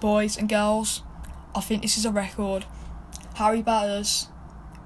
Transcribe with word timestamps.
boys 0.00 0.36
and 0.36 0.48
girls, 0.48 1.02
I 1.54 1.60
think 1.60 1.82
this 1.82 1.96
is 1.96 2.04
a 2.04 2.10
record. 2.10 2.64
Harry 3.34 3.62
Batters 3.62 4.28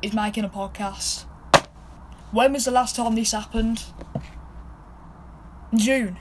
is 0.02 0.12
making 0.12 0.44
a 0.44 0.48
podcast. 0.48 1.24
When 2.32 2.52
was 2.52 2.64
the 2.64 2.70
last 2.70 2.96
time 2.96 3.14
this 3.14 3.32
happened? 3.32 3.84
June. 5.74 6.18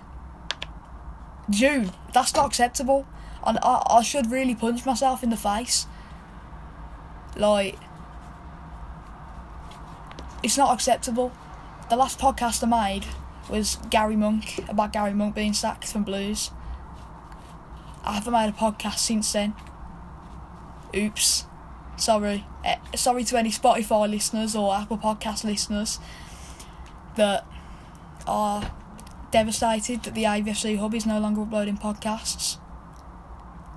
June. 1.49 1.91
That's 2.13 2.33
not 2.35 2.45
acceptable. 2.45 3.07
And 3.45 3.57
I, 3.61 3.83
I 3.89 4.03
should 4.03 4.31
really 4.31 4.55
punch 4.55 4.85
myself 4.85 5.23
in 5.23 5.29
the 5.29 5.37
face. 5.37 5.87
Like, 7.35 7.77
it's 10.43 10.57
not 10.57 10.73
acceptable. 10.73 11.31
The 11.89 11.95
last 11.95 12.19
podcast 12.19 12.63
I 12.63 12.67
made 12.67 13.05
was 13.49 13.77
Gary 13.89 14.15
Monk, 14.15 14.63
about 14.69 14.93
Gary 14.93 15.13
Monk 15.13 15.35
being 15.35 15.53
sacked 15.53 15.87
from 15.87 16.03
Blues. 16.03 16.51
I 18.03 18.13
haven't 18.13 18.33
made 18.33 18.49
a 18.49 18.51
podcast 18.51 18.99
since 18.99 19.31
then. 19.31 19.53
Oops. 20.95 21.45
Sorry. 21.95 22.45
Eh, 22.65 22.77
sorry 22.95 23.23
to 23.25 23.37
any 23.37 23.49
Spotify 23.49 24.09
listeners 24.09 24.55
or 24.55 24.75
Apple 24.75 24.97
Podcast 24.97 25.43
listeners 25.43 25.99
that 27.15 27.45
are 28.27 28.71
devastated 29.31 30.03
that 30.03 30.13
the 30.13 30.23
AVFC 30.23 30.77
Hub 30.77 30.93
is 30.93 31.05
no 31.05 31.19
longer 31.19 31.41
uploading 31.41 31.77
podcasts. 31.77 32.57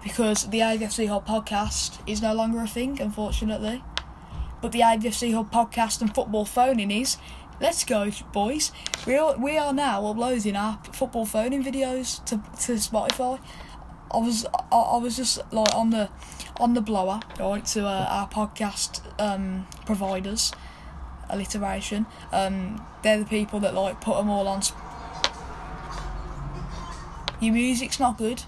Because 0.02 0.48
the 0.48 0.60
AVFC 0.60 1.08
Hub 1.08 1.26
podcast 1.26 1.98
is 2.06 2.22
no 2.22 2.32
longer 2.34 2.60
a 2.60 2.66
thing, 2.66 3.00
unfortunately. 3.00 3.82
But 4.60 4.72
the 4.72 4.80
AVFC 4.80 5.34
Hub 5.34 5.50
podcast 5.50 6.00
and 6.00 6.14
football 6.14 6.44
phoning 6.44 6.90
is. 6.90 7.16
Let's 7.58 7.84
go, 7.84 8.10
boys. 8.32 8.70
We 9.06 9.16
are, 9.16 9.36
we 9.38 9.56
are 9.56 9.72
now 9.72 10.04
uploading 10.06 10.56
our 10.56 10.78
football 10.92 11.24
phoning 11.24 11.64
videos 11.64 12.22
to, 12.26 12.36
to 12.36 12.72
Spotify. 12.74 13.40
I 14.10 14.18
was 14.18 14.46
I, 14.72 14.76
I 14.76 14.96
was 14.98 15.16
just 15.16 15.40
like 15.52 15.74
on 15.74 15.90
the 15.90 16.08
on 16.58 16.74
the 16.74 16.80
blower 16.80 17.20
right 17.38 17.64
to 17.66 17.86
uh, 17.86 18.06
our 18.08 18.28
podcast 18.28 19.00
um, 19.20 19.66
providers 19.84 20.52
alliteration. 21.28 22.06
Um, 22.32 22.84
they're 23.02 23.18
the 23.18 23.24
people 23.24 23.60
that 23.60 23.74
like 23.74 24.00
put 24.00 24.16
them 24.16 24.30
all 24.30 24.46
on 24.48 24.62
sp- 24.62 24.78
your 27.40 27.52
music's 27.52 28.00
not 28.00 28.16
good. 28.16 28.42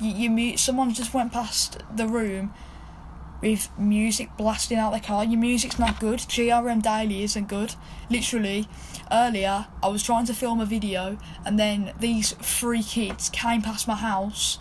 You, 0.00 0.28
you 0.28 0.56
someone 0.56 0.92
just 0.92 1.14
went 1.14 1.32
past 1.32 1.82
the 1.94 2.08
room 2.08 2.52
with 3.40 3.68
music 3.78 4.30
blasting 4.36 4.78
out 4.78 4.92
the 4.92 5.00
car. 5.00 5.24
Your 5.24 5.38
music's 5.38 5.78
not 5.78 6.00
good. 6.00 6.20
GRM 6.20 6.82
Daily 6.82 7.22
isn't 7.22 7.46
good. 7.46 7.74
Literally 8.10 8.66
earlier 9.10 9.66
i 9.82 9.88
was 9.88 10.02
trying 10.02 10.26
to 10.26 10.34
film 10.34 10.60
a 10.60 10.66
video 10.66 11.18
and 11.44 11.58
then 11.58 11.92
these 12.00 12.32
three 12.32 12.82
kids 12.82 13.28
came 13.30 13.62
past 13.62 13.86
my 13.86 13.94
house 13.94 14.58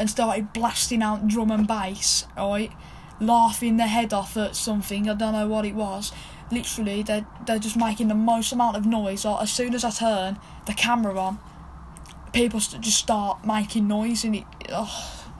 and 0.00 0.08
started 0.08 0.52
blasting 0.54 1.02
out 1.02 1.28
drum 1.28 1.50
and 1.50 1.68
bass, 1.68 2.26
right? 2.34 2.72
Laughing 3.20 3.76
their 3.76 3.86
head 3.86 4.14
off 4.14 4.34
at 4.38 4.56
something, 4.56 5.10
I 5.10 5.14
don't 5.14 5.34
know 5.34 5.46
what 5.46 5.66
it 5.66 5.74
was. 5.74 6.10
Literally, 6.50 7.02
they're, 7.02 7.26
they're 7.46 7.58
just 7.58 7.76
making 7.76 8.08
the 8.08 8.14
most 8.14 8.50
amount 8.50 8.76
of 8.78 8.86
noise. 8.86 9.26
Like, 9.26 9.42
as 9.42 9.52
soon 9.52 9.74
as 9.74 9.84
I 9.84 9.90
turn 9.90 10.38
the 10.66 10.72
camera 10.72 11.16
on, 11.20 11.38
people 12.32 12.60
st- 12.60 12.82
just 12.82 12.96
start 12.96 13.44
making 13.44 13.86
noise, 13.88 14.24
and 14.24 14.36
it, 14.36 14.44
oh, 14.70 15.30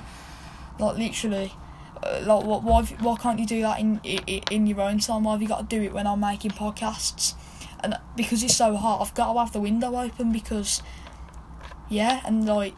like, 0.78 0.98
literally. 0.98 1.55
Uh, 2.03 2.20
like, 2.25 2.44
what, 2.44 2.62
why, 2.62 2.83
why 2.83 3.16
can't 3.16 3.38
you 3.38 3.47
do 3.47 3.62
that 3.62 3.81
in, 3.81 3.98
in 4.05 4.42
in 4.50 4.66
your 4.66 4.83
own 4.83 4.98
time? 4.98 5.25
Why 5.25 5.33
have 5.33 5.42
you 5.42 5.48
got 5.48 5.70
to 5.70 5.77
do 5.77 5.83
it 5.83 5.94
when 5.94 6.06
I'm 6.06 6.20
making 6.20 6.50
podcasts? 6.50 7.34
And 7.83 7.98
because 8.14 8.42
it's 8.42 8.56
so 8.56 8.77
hot, 8.77 9.00
I've 9.00 9.14
got 9.14 9.33
to 9.33 9.38
have 9.38 9.53
the 9.53 9.61
window 9.61 9.97
open 9.97 10.33
because, 10.33 10.83
yeah, 11.88 12.20
and 12.27 12.44
like 12.44 12.75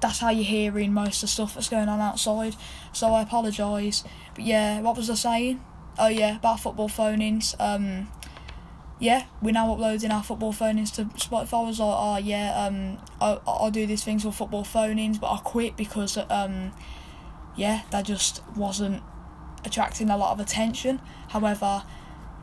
that's 0.00 0.18
how 0.20 0.30
you're 0.30 0.44
hearing 0.44 0.92
most 0.92 1.16
of 1.16 1.20
the 1.22 1.26
stuff 1.28 1.54
that's 1.54 1.68
going 1.68 1.88
on 1.88 2.00
outside. 2.00 2.56
So 2.92 3.12
I 3.14 3.22
apologise. 3.22 4.04
But 4.34 4.44
yeah, 4.44 4.80
what 4.80 4.96
was 4.96 5.10
I 5.10 5.14
saying? 5.14 5.64
Oh 5.98 6.08
yeah, 6.08 6.36
about 6.36 6.60
football 6.60 6.88
phonings. 6.88 7.54
Um, 7.58 8.08
yeah, 8.98 9.24
we're 9.42 9.52
now 9.52 9.72
uploading 9.72 10.10
our 10.10 10.22
football 10.22 10.52
phonings 10.52 10.90
to 10.94 11.04
Spotify. 11.04 11.64
I 11.64 11.68
was 11.68 11.80
like, 11.80 11.96
oh 11.98 12.16
yeah, 12.18 12.66
um, 12.66 12.98
I 13.20 13.38
I'll 13.46 13.70
do 13.70 13.86
these 13.86 14.04
things 14.04 14.24
with 14.24 14.34
football 14.34 14.64
phonings, 14.64 15.18
but 15.18 15.30
I 15.30 15.38
quit 15.38 15.76
because 15.76 16.18
um, 16.30 16.72
yeah, 17.56 17.82
that 17.90 18.06
just 18.06 18.42
wasn't 18.56 19.02
attracting 19.64 20.10
a 20.10 20.16
lot 20.16 20.32
of 20.32 20.40
attention. 20.40 21.00
However, 21.28 21.82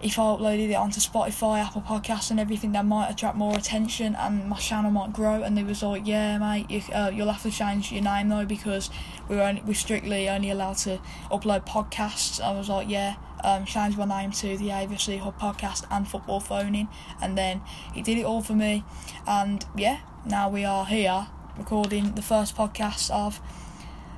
if 0.03 0.19
I 0.19 0.23
uploaded 0.23 0.69
it 0.69 0.75
onto 0.75 0.99
Spotify, 0.99 1.63
Apple 1.63 1.81
Podcasts, 1.81 2.29
and 2.29 2.39
everything, 2.39 2.73
that 2.73 2.85
might 2.85 3.09
attract 3.09 3.37
more 3.37 3.57
attention 3.57 4.15
and 4.15 4.49
my 4.49 4.57
channel 4.57 4.91
might 4.91 5.13
grow. 5.13 5.41
And 5.41 5.57
they 5.57 5.63
was 5.63 5.81
like, 5.81 6.05
yeah, 6.05 6.37
mate, 6.37 6.69
you, 6.69 6.81
uh, 6.93 7.09
you'll 7.13 7.31
have 7.31 7.41
to 7.43 7.51
change 7.51 7.91
your 7.91 8.03
name 8.03 8.29
though 8.29 8.45
because 8.45 8.89
we're 9.29 9.41
only 9.41 9.61
we're 9.65 9.73
strictly 9.73 10.27
only 10.27 10.49
allowed 10.49 10.77
to 10.79 10.99
upload 11.31 11.65
podcasts. 11.65 12.41
I 12.41 12.51
was 12.51 12.67
like, 12.67 12.89
yeah, 12.89 13.15
um, 13.43 13.65
change 13.65 13.95
my 13.95 14.05
name 14.05 14.31
to 14.31 14.57
the 14.57 14.69
AVFC 14.69 15.19
Hub 15.19 15.39
Podcast 15.39 15.85
and 15.89 16.07
Football 16.07 16.41
Phoning, 16.41 16.89
and 17.21 17.37
then 17.37 17.61
he 17.93 18.01
did 18.01 18.17
it 18.17 18.25
all 18.25 18.41
for 18.41 18.53
me. 18.53 18.83
And 19.25 19.65
yeah, 19.75 19.99
now 20.25 20.49
we 20.49 20.65
are 20.65 20.85
here 20.85 21.27
recording 21.57 22.15
the 22.15 22.21
first 22.21 22.57
podcast 22.57 23.09
of 23.11 23.39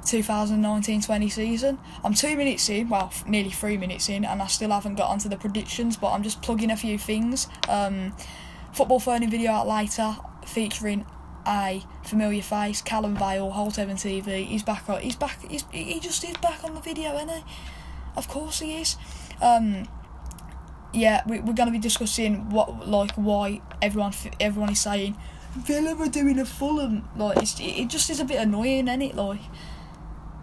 2019-20 0.06 1.32
season. 1.32 1.80
I'm 2.04 2.14
two 2.14 2.38
minutes 2.38 2.70
in, 2.70 2.90
well, 2.90 3.12
nearly 3.28 3.50
three 3.50 3.78
minutes 3.78 4.10
in, 4.10 4.24
and 4.24 4.42
I 4.42 4.48
still 4.48 4.72
haven't 4.72 4.96
got 4.96 5.10
onto 5.10 5.30
the 5.30 5.38
predictions, 5.38 5.98
but 5.98 6.12
I'm 6.12 6.24
just 6.24 6.42
plugging 6.42 6.72
a 6.72 6.78
few 6.78 6.98
things. 6.98 7.48
Um, 7.68 8.14
football 8.72 9.00
phoning 9.00 9.30
video 9.30 9.52
out 9.52 9.68
later 9.68 10.16
featuring 10.46 11.06
a 11.48 11.84
familiar 12.04 12.42
face, 12.42 12.82
Callum 12.82 13.16
Vale, 13.16 13.50
Holt 13.52 13.78
Evan 13.78 13.98
TV. 13.98 14.46
He's 14.46 14.64
back 14.64 14.90
on. 14.90 15.02
He's 15.02 15.16
back. 15.16 15.40
He's, 15.50 15.66
he 15.72 16.00
just 16.00 16.24
is 16.24 16.38
back 16.38 16.64
on 16.64 16.74
the 16.74 16.82
video, 16.82 17.16
isn't 17.16 17.30
he? 17.30 17.44
Of 18.16 18.28
course 18.28 18.60
he 18.60 18.78
is. 18.78 18.98
Um, 19.42 19.88
yeah, 20.94 21.22
we, 21.28 21.40
we're 21.40 21.54
going 21.54 21.68
to 21.68 21.72
be 21.72 21.80
discussing 21.80 22.50
what, 22.50 22.88
like, 22.88 23.12
why 23.16 23.62
everyone 23.82 24.14
everyone 24.40 24.72
is 24.72 24.80
saying 24.80 25.18
Villa 25.56 25.96
are 25.96 26.10
doing 26.10 26.40
a 26.40 26.46
Fulham. 26.46 27.08
Like, 27.16 27.38
it's, 27.38 27.60
it 27.60 27.88
just 27.90 28.10
is 28.10 28.20
a 28.20 28.26
bit 28.26 28.40
annoying, 28.40 28.88
isn't 28.88 29.02
it? 29.02 29.16
Like 29.16 29.42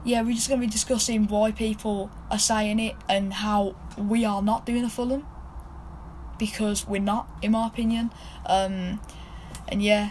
yeah, 0.04 0.22
we're 0.22 0.34
just 0.34 0.48
going 0.48 0.60
to 0.60 0.66
be 0.66 0.70
discussing 0.70 1.28
why 1.28 1.52
people 1.52 2.10
are 2.30 2.38
saying 2.38 2.80
it 2.80 2.96
and 3.08 3.32
how 3.32 3.76
we 3.96 4.24
are 4.24 4.42
not 4.42 4.66
doing 4.66 4.84
a 4.84 4.88
Fulham 4.88 5.26
because 6.38 6.86
we're 6.86 7.00
not, 7.00 7.28
in 7.40 7.52
my 7.52 7.66
opinion. 7.66 8.10
Um, 8.46 9.00
and 9.68 9.82
yeah, 9.82 10.10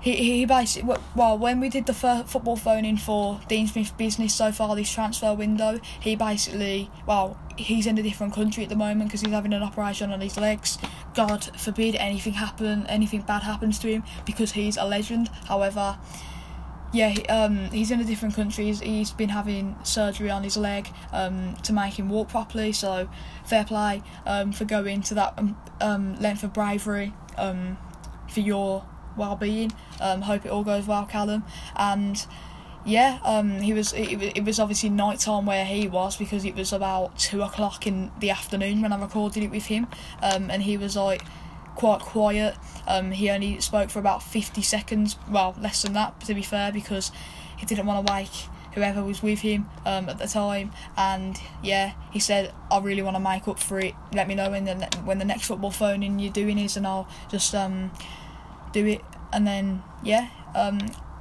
he 0.00 0.16
he 0.16 0.46
basically 0.46 0.96
well 1.14 1.36
when 1.36 1.60
we 1.60 1.68
did 1.68 1.86
the 1.86 1.92
football 1.92 2.56
phoning 2.56 2.96
for 2.96 3.40
Dean 3.48 3.66
Smith 3.66 3.96
business 3.98 4.34
so 4.34 4.50
far 4.50 4.74
this 4.74 4.90
transfer 4.90 5.34
window, 5.34 5.78
he 6.00 6.16
basically 6.16 6.90
well 7.06 7.38
he's 7.56 7.86
in 7.86 7.98
a 7.98 8.02
different 8.02 8.32
country 8.32 8.64
at 8.64 8.70
the 8.70 8.76
moment 8.76 9.10
because 9.10 9.20
he's 9.20 9.32
having 9.32 9.52
an 9.52 9.62
operation 9.62 10.10
on 10.10 10.20
his 10.20 10.36
legs. 10.38 10.78
God 11.14 11.44
forbid 11.58 11.94
anything 11.96 12.32
happen, 12.32 12.86
anything 12.86 13.20
bad 13.20 13.42
happens 13.42 13.78
to 13.80 13.88
him 13.88 14.02
because 14.24 14.52
he's 14.52 14.76
a 14.76 14.84
legend. 14.84 15.28
However 15.46 15.98
yeah, 16.92 17.08
he, 17.10 17.24
um, 17.26 17.70
he's 17.70 17.90
in 17.90 18.00
a 18.00 18.04
different 18.04 18.34
country. 18.34 18.64
He's, 18.64 18.80
he's 18.80 19.12
been 19.12 19.28
having 19.28 19.76
surgery 19.84 20.30
on 20.30 20.42
his 20.42 20.56
leg 20.56 20.88
um, 21.12 21.54
to 21.62 21.72
make 21.72 21.98
him 21.98 22.08
walk 22.08 22.28
properly. 22.28 22.72
So, 22.72 23.08
fair 23.44 23.64
play 23.64 24.02
um, 24.26 24.52
for 24.52 24.64
going 24.64 25.02
to 25.02 25.14
that 25.14 25.34
um, 25.38 25.56
um, 25.80 26.20
length 26.20 26.42
of 26.42 26.52
bravery 26.52 27.12
um, 27.36 27.78
for 28.28 28.40
your 28.40 28.84
well-being. 29.16 29.72
Hope 30.00 30.44
it 30.44 30.50
all 30.50 30.64
goes 30.64 30.86
well, 30.86 31.06
Callum. 31.06 31.44
And 31.76 32.26
yeah, 32.84 33.42
he 33.60 33.72
was. 33.72 33.92
It, 33.92 34.38
it 34.38 34.44
was 34.44 34.58
obviously 34.58 34.88
night 34.88 35.20
time 35.20 35.46
where 35.46 35.64
he 35.64 35.86
was 35.86 36.16
because 36.16 36.44
it 36.44 36.56
was 36.56 36.72
about 36.72 37.18
two 37.18 37.42
o'clock 37.42 37.86
in 37.86 38.10
the 38.18 38.30
afternoon 38.30 38.82
when 38.82 38.92
I 38.92 39.00
recorded 39.00 39.44
it 39.44 39.50
with 39.50 39.66
him. 39.66 39.86
And 40.22 40.62
he 40.62 40.76
was 40.76 40.96
like 40.96 41.22
quite 41.80 42.00
quiet. 42.00 42.54
Um, 42.86 43.10
he 43.10 43.30
only 43.30 43.58
spoke 43.60 43.88
for 43.88 44.00
about 44.00 44.22
50 44.22 44.60
seconds, 44.60 45.16
well, 45.30 45.56
less 45.58 45.80
than 45.80 45.94
that, 45.94 46.20
to 46.26 46.34
be 46.34 46.42
fair, 46.42 46.70
because 46.70 47.10
he 47.56 47.64
didn't 47.64 47.86
want 47.86 48.06
to 48.06 48.12
wake 48.12 48.28
whoever 48.74 49.02
was 49.02 49.22
with 49.22 49.40
him 49.40 49.66
um, 49.86 50.10
at 50.10 50.18
the 50.18 50.26
time. 50.26 50.72
And 50.98 51.40
yeah, 51.62 51.94
he 52.10 52.18
said, 52.18 52.52
I 52.70 52.80
really 52.80 53.00
want 53.00 53.16
to 53.16 53.20
make 53.20 53.48
up 53.48 53.58
for 53.58 53.80
it. 53.80 53.94
Let 54.12 54.28
me 54.28 54.34
know 54.34 54.50
when 54.50 54.66
the, 54.66 54.74
when 55.04 55.18
the 55.18 55.24
next 55.24 55.46
football 55.46 55.70
phoning 55.70 56.18
you're 56.18 56.30
doing 56.32 56.58
is, 56.58 56.76
and 56.76 56.86
I'll 56.86 57.08
just 57.30 57.54
um, 57.54 57.90
do 58.72 58.84
it. 58.84 59.00
And 59.32 59.46
then, 59.46 59.82
yeah, 60.02 60.28
um, 60.54 60.80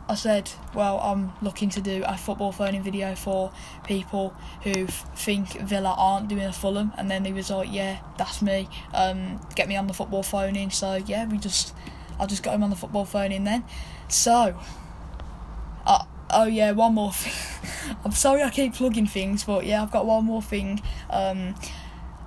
I 0.09 0.15
said, 0.15 0.49
well, 0.73 0.99
I'm 0.99 1.33
looking 1.39 1.69
to 1.69 1.81
do 1.81 2.03
a 2.03 2.17
football 2.17 2.51
phoning 2.51 2.81
video 2.81 3.13
for 3.13 3.51
people 3.85 4.33
who 4.63 4.87
think 4.87 5.49
Villa 5.59 5.93
aren't 5.95 6.29
doing 6.29 6.45
a 6.45 6.51
Fulham, 6.51 6.91
and 6.97 7.11
then 7.11 7.25
he 7.25 7.31
was 7.31 7.51
like, 7.51 7.71
yeah, 7.71 7.99
that's 8.17 8.41
me. 8.41 8.67
Um, 8.91 9.39
get 9.55 9.67
me 9.67 9.75
on 9.77 9.85
the 9.85 9.93
football 9.93 10.23
phoning. 10.23 10.71
So 10.71 10.95
yeah, 10.95 11.27
we 11.27 11.37
just, 11.37 11.75
I 12.19 12.25
just 12.25 12.41
got 12.41 12.55
him 12.55 12.63
on 12.63 12.71
the 12.71 12.75
football 12.75 13.05
phoning 13.05 13.43
then. 13.43 13.63
So, 14.07 14.59
uh, 15.85 16.05
oh 16.31 16.45
yeah, 16.45 16.71
one 16.71 16.95
more 16.95 17.13
thing. 17.13 17.95
I'm 18.03 18.11
sorry 18.11 18.41
I 18.41 18.49
keep 18.49 18.73
plugging 18.73 19.05
things, 19.05 19.43
but 19.43 19.63
yeah, 19.63 19.83
I've 19.83 19.91
got 19.91 20.07
one 20.07 20.25
more 20.25 20.41
thing. 20.41 20.81
Um, 21.11 21.53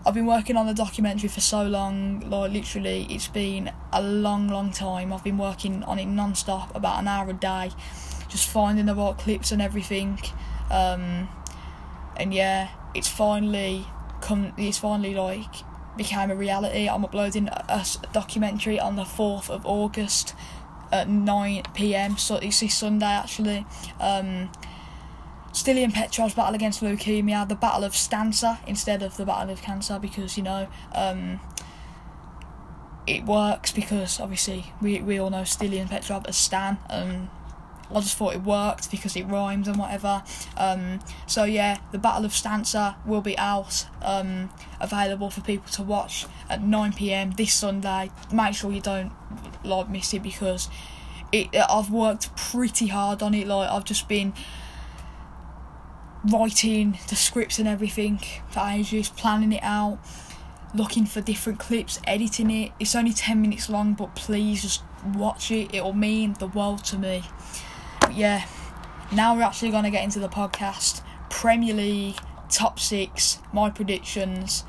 I've 0.04 0.14
been 0.14 0.26
working 0.26 0.56
on 0.56 0.66
the 0.66 0.74
documentary 0.74 1.28
for 1.28 1.40
so 1.40 1.62
long, 1.62 2.28
like 2.28 2.50
literally, 2.50 3.06
it's 3.08 3.28
been 3.28 3.70
a 3.92 4.02
long, 4.02 4.48
long 4.48 4.72
time. 4.72 5.12
I've 5.12 5.22
been 5.22 5.38
working 5.38 5.84
on 5.84 6.00
it 6.00 6.06
non 6.06 6.34
stop, 6.34 6.74
about 6.74 6.98
an 7.00 7.06
hour 7.06 7.30
a 7.30 7.32
day, 7.32 7.70
just 8.28 8.48
finding 8.48 8.86
the 8.86 8.96
right 8.96 9.16
clips 9.16 9.52
and 9.52 9.62
everything. 9.62 10.18
Um, 10.70 11.28
and 12.16 12.34
yeah, 12.34 12.70
it's 12.94 13.08
finally 13.08 13.86
come. 14.20 14.52
It's 14.56 14.78
finally 14.78 15.14
like 15.14 15.62
became 15.96 16.32
a 16.32 16.36
reality. 16.36 16.88
I'm 16.88 17.04
uploading 17.04 17.48
a, 17.48 17.64
a 17.68 17.86
documentary 18.12 18.80
on 18.80 18.96
the 18.96 19.04
fourth 19.04 19.48
of 19.50 19.64
August 19.64 20.34
at 20.90 21.08
nine 21.08 21.62
p.m. 21.74 22.16
So 22.18 22.36
it's 22.36 22.58
this 22.58 22.74
Sunday 22.74 23.06
actually. 23.06 23.66
Um, 24.00 24.50
Stiliyan 25.52 25.92
Petrov's 25.92 26.34
battle 26.34 26.54
against 26.54 26.82
leukemia, 26.82 27.48
the 27.48 27.54
battle 27.54 27.84
of 27.84 27.92
Stancer 27.92 28.58
instead 28.66 29.02
of 29.02 29.16
the 29.16 29.26
battle 29.26 29.52
of 29.52 29.62
cancer 29.62 29.98
because 29.98 30.36
you 30.36 30.42
know 30.42 30.66
um, 30.94 31.40
it 33.06 33.24
works 33.24 33.70
because 33.72 34.18
obviously 34.18 34.72
we 34.80 35.00
we 35.02 35.18
all 35.18 35.30
know 35.30 35.42
Stiliyan 35.42 35.90
Petrov 35.90 36.24
as 36.26 36.36
Stan 36.36 36.78
and 36.88 37.28
I 37.94 38.00
just 38.00 38.16
thought 38.16 38.34
it 38.34 38.42
worked 38.42 38.90
because 38.90 39.16
it 39.16 39.24
rhymes 39.24 39.68
and 39.68 39.76
whatever. 39.76 40.22
Um, 40.56 41.00
so 41.26 41.44
yeah, 41.44 41.78
the 41.90 41.98
Battle 41.98 42.24
of 42.24 42.32
Stancer 42.32 42.94
will 43.04 43.20
be 43.20 43.36
out, 43.36 43.86
um, 44.02 44.50
available 44.80 45.30
for 45.30 45.42
people 45.42 45.70
to 45.72 45.82
watch 45.82 46.26
at 46.48 46.62
9 46.62 46.92
p.m. 46.94 47.32
this 47.32 47.52
Sunday. 47.52 48.10
Make 48.32 48.54
sure 48.54 48.72
you 48.72 48.80
don't 48.80 49.12
like 49.64 49.88
miss 49.88 50.14
it 50.14 50.22
because 50.22 50.68
it. 51.32 51.48
I've 51.54 51.90
worked 51.90 52.34
pretty 52.36 52.86
hard 52.86 53.22
on 53.22 53.34
it. 53.34 53.46
Like 53.46 53.68
I've 53.68 53.84
just 53.84 54.08
been 54.08 54.32
writing 56.24 56.98
the 57.08 57.16
scripts 57.16 57.58
and 57.58 57.68
everything 57.68 58.20
for 58.50 58.60
ages, 58.60 59.08
planning 59.08 59.52
it 59.52 59.62
out, 59.62 59.98
looking 60.74 61.06
for 61.06 61.20
different 61.20 61.58
clips, 61.58 62.00
editing 62.06 62.50
it. 62.50 62.72
It's 62.78 62.94
only 62.94 63.12
10 63.12 63.40
minutes 63.40 63.68
long, 63.68 63.94
but 63.94 64.14
please 64.14 64.62
just 64.62 64.82
watch 65.14 65.50
it. 65.50 65.74
It'll 65.74 65.92
mean 65.92 66.34
the 66.38 66.46
world 66.46 66.84
to 66.86 66.98
me. 66.98 67.24
But 68.00 68.14
yeah, 68.14 68.46
now 69.12 69.34
we're 69.34 69.42
actually 69.42 69.70
going 69.70 69.84
to 69.84 69.90
get 69.90 70.04
into 70.04 70.18
the 70.18 70.28
podcast. 70.28 71.02
Premier 71.28 71.74
League, 71.74 72.16
top 72.48 72.78
six, 72.78 73.38
my 73.52 73.70
predictions. 73.70 74.64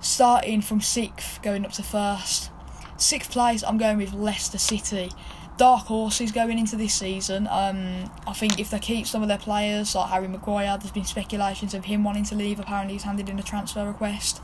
Starting 0.00 0.60
from 0.60 0.80
sixth, 0.80 1.40
going 1.42 1.64
up 1.64 1.72
to 1.72 1.82
first. 1.82 2.50
Sixth 2.96 3.30
place, 3.30 3.62
I'm 3.64 3.78
going 3.78 3.98
with 3.98 4.12
Leicester 4.12 4.58
City. 4.58 5.10
Dark 5.56 5.86
horses 5.86 6.32
going 6.32 6.58
into 6.58 6.74
this 6.76 6.94
season. 6.94 7.46
Um, 7.48 8.10
I 8.26 8.32
think 8.32 8.58
if 8.58 8.70
they 8.70 8.80
keep 8.80 9.06
some 9.06 9.22
of 9.22 9.28
their 9.28 9.38
players, 9.38 9.94
like 9.94 10.10
Harry 10.10 10.26
Maguire, 10.26 10.76
there's 10.78 10.90
been 10.90 11.04
speculations 11.04 11.74
of 11.74 11.84
him 11.84 12.02
wanting 12.02 12.24
to 12.24 12.34
leave. 12.34 12.58
Apparently, 12.58 12.94
he's 12.94 13.04
handed 13.04 13.28
in 13.28 13.38
a 13.38 13.42
transfer 13.42 13.86
request. 13.86 14.40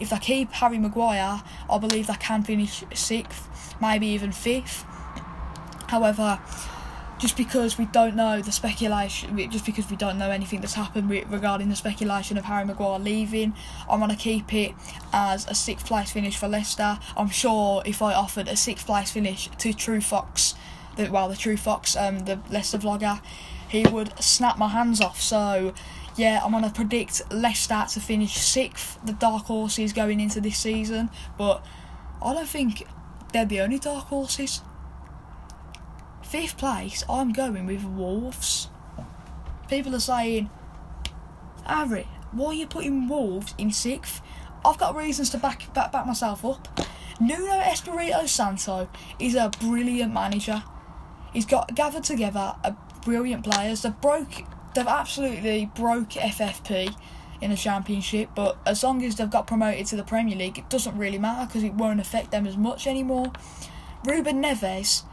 If 0.00 0.10
they 0.10 0.18
keep 0.18 0.50
Harry 0.52 0.78
Maguire, 0.78 1.42
I 1.70 1.78
believe 1.78 2.08
they 2.08 2.14
can 2.14 2.42
finish 2.42 2.82
sixth, 2.92 3.74
maybe 3.80 4.08
even 4.08 4.32
fifth. 4.32 4.84
However, 5.88 6.40
just 7.18 7.36
because 7.36 7.76
we 7.76 7.86
don't 7.86 8.14
know 8.14 8.40
the 8.40 8.52
speculation, 8.52 9.36
just 9.50 9.66
because 9.66 9.90
we 9.90 9.96
don't 9.96 10.18
know 10.18 10.30
anything 10.30 10.60
that's 10.60 10.74
happened 10.74 11.10
regarding 11.10 11.68
the 11.68 11.76
speculation 11.76 12.38
of 12.38 12.44
Harry 12.44 12.64
Maguire 12.64 12.98
leaving, 12.98 13.54
I'm 13.90 13.98
going 13.98 14.10
to 14.10 14.16
keep 14.16 14.54
it 14.54 14.72
as 15.12 15.46
a 15.48 15.54
sixth 15.54 15.86
place 15.86 16.12
finish 16.12 16.36
for 16.36 16.48
Leicester. 16.48 16.98
I'm 17.16 17.28
sure 17.28 17.82
if 17.84 18.02
I 18.02 18.14
offered 18.14 18.46
a 18.46 18.56
sixth 18.56 18.86
place 18.86 19.10
finish 19.10 19.48
to 19.58 19.72
True 19.72 20.00
Fox, 20.00 20.54
the, 20.96 21.10
well, 21.10 21.28
the 21.28 21.36
True 21.36 21.56
Fox, 21.56 21.96
um, 21.96 22.20
the 22.20 22.38
Leicester 22.50 22.78
vlogger, 22.78 23.20
he 23.68 23.84
would 23.84 24.22
snap 24.22 24.56
my 24.56 24.68
hands 24.68 25.00
off. 25.00 25.20
So, 25.20 25.74
yeah, 26.16 26.40
I'm 26.44 26.52
going 26.52 26.64
to 26.64 26.70
predict 26.70 27.22
Leicester 27.32 27.84
to 27.90 28.00
finish 28.00 28.34
sixth, 28.34 28.98
the 29.04 29.12
dark 29.12 29.46
horses 29.46 29.92
going 29.92 30.20
into 30.20 30.40
this 30.40 30.58
season, 30.58 31.10
but 31.36 31.64
I 32.22 32.32
don't 32.32 32.48
think 32.48 32.86
they're 33.32 33.44
the 33.44 33.60
only 33.60 33.78
dark 33.78 34.06
horses. 34.06 34.62
Fifth 36.28 36.58
place, 36.58 37.04
I'm 37.08 37.32
going 37.32 37.64
with 37.64 37.84
Wolves. 37.84 38.68
People 39.66 39.94
are 39.94 40.00
saying, 40.00 40.50
Harry, 41.64 42.06
why 42.32 42.48
are 42.48 42.52
you 42.52 42.66
putting 42.66 43.08
Wolves 43.08 43.54
in 43.56 43.72
sixth? 43.72 44.20
I've 44.62 44.76
got 44.76 44.94
reasons 44.94 45.30
to 45.30 45.38
back 45.38 45.72
back, 45.72 45.90
back 45.90 46.06
myself 46.06 46.44
up. 46.44 46.68
Nuno 47.18 47.58
Espirito 47.60 48.26
Santo 48.26 48.90
is 49.18 49.36
a 49.36 49.50
brilliant 49.58 50.12
manager. 50.12 50.62
He's 51.32 51.46
got 51.46 51.74
gathered 51.74 52.04
together 52.04 52.54
a 52.62 52.76
brilliant 53.06 53.42
players. 53.44 53.80
They've 53.80 53.98
broke, 53.98 54.44
they've 54.74 54.86
absolutely 54.86 55.70
broke 55.74 56.10
FFP 56.10 56.94
in 57.40 57.52
the 57.52 57.56
championship. 57.56 58.28
But 58.34 58.58
as 58.66 58.82
long 58.82 59.02
as 59.02 59.16
they've 59.16 59.30
got 59.30 59.46
promoted 59.46 59.86
to 59.86 59.96
the 59.96 60.04
Premier 60.04 60.36
League, 60.36 60.58
it 60.58 60.68
doesn't 60.68 60.98
really 60.98 61.18
matter 61.18 61.46
because 61.46 61.64
it 61.64 61.72
won't 61.72 62.00
affect 62.00 62.32
them 62.32 62.46
as 62.46 62.58
much 62.58 62.86
anymore. 62.86 63.32
Ruben 64.04 64.42
Neves 64.42 65.04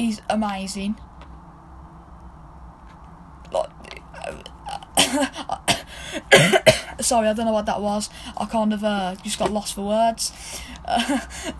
is 0.00 0.20
amazing. 0.28 0.96
Sorry, 7.00 7.28
I 7.28 7.32
don't 7.32 7.46
know 7.46 7.52
what 7.52 7.66
that 7.66 7.80
was. 7.80 8.10
I 8.36 8.46
kind 8.46 8.72
of 8.72 8.84
uh, 8.84 9.14
just 9.22 9.38
got 9.38 9.52
lost 9.52 9.74
for 9.74 9.86
words. 9.86 10.32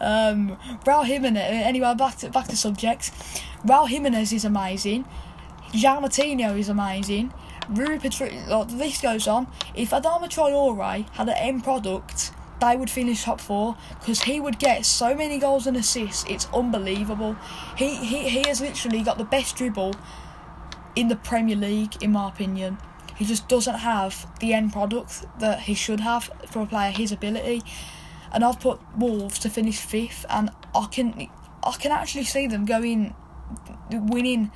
um, 0.00 0.56
Raul 0.84 1.04
Jimenez. 1.04 1.42
Anyway, 1.42 1.94
back 1.94 2.16
to 2.18 2.30
back 2.30 2.48
to 2.48 2.56
subject. 2.56 3.12
Raul 3.64 3.88
Jimenez 3.88 4.32
is 4.32 4.44
amazing. 4.44 5.04
João 5.72 6.02
Moutinho 6.02 6.58
is 6.58 6.68
amazing. 6.68 7.32
Rui 7.68 7.98
Patri- 7.98 8.40
like, 8.48 8.68
the 8.68 8.76
list 8.76 9.02
goes 9.02 9.28
on. 9.28 9.46
If 9.74 9.90
Adama 9.90 10.28
Traore 10.28 11.08
had 11.10 11.28
an 11.28 11.36
end 11.36 11.62
product 11.62 12.32
they 12.60 12.76
would 12.76 12.90
finish 12.90 13.24
top 13.24 13.40
four 13.40 13.76
because 13.98 14.22
he 14.22 14.40
would 14.40 14.58
get 14.58 14.84
so 14.84 15.14
many 15.14 15.38
goals 15.38 15.66
and 15.66 15.76
assists. 15.76 16.24
It's 16.28 16.46
unbelievable. 16.52 17.36
He, 17.76 17.96
he 17.96 18.28
he 18.28 18.48
has 18.48 18.60
literally 18.60 19.02
got 19.02 19.18
the 19.18 19.24
best 19.24 19.56
dribble 19.56 19.94
in 20.96 21.08
the 21.08 21.16
Premier 21.16 21.56
League, 21.56 22.02
in 22.02 22.12
my 22.12 22.28
opinion. 22.28 22.78
He 23.16 23.24
just 23.24 23.48
doesn't 23.48 23.80
have 23.80 24.26
the 24.40 24.54
end 24.54 24.72
product 24.72 25.26
that 25.40 25.60
he 25.60 25.74
should 25.74 26.00
have 26.00 26.30
for 26.46 26.62
a 26.62 26.66
player 26.66 26.90
his 26.90 27.12
ability. 27.12 27.62
And 28.32 28.44
I've 28.44 28.60
put 28.60 28.80
Wolves 28.96 29.38
to 29.40 29.50
finish 29.50 29.78
fifth, 29.78 30.24
and 30.30 30.50
I 30.74 30.86
can 30.90 31.28
I 31.62 31.72
can 31.72 31.92
actually 31.92 32.24
see 32.24 32.46
them 32.46 32.64
going 32.64 33.14
winning 33.90 34.50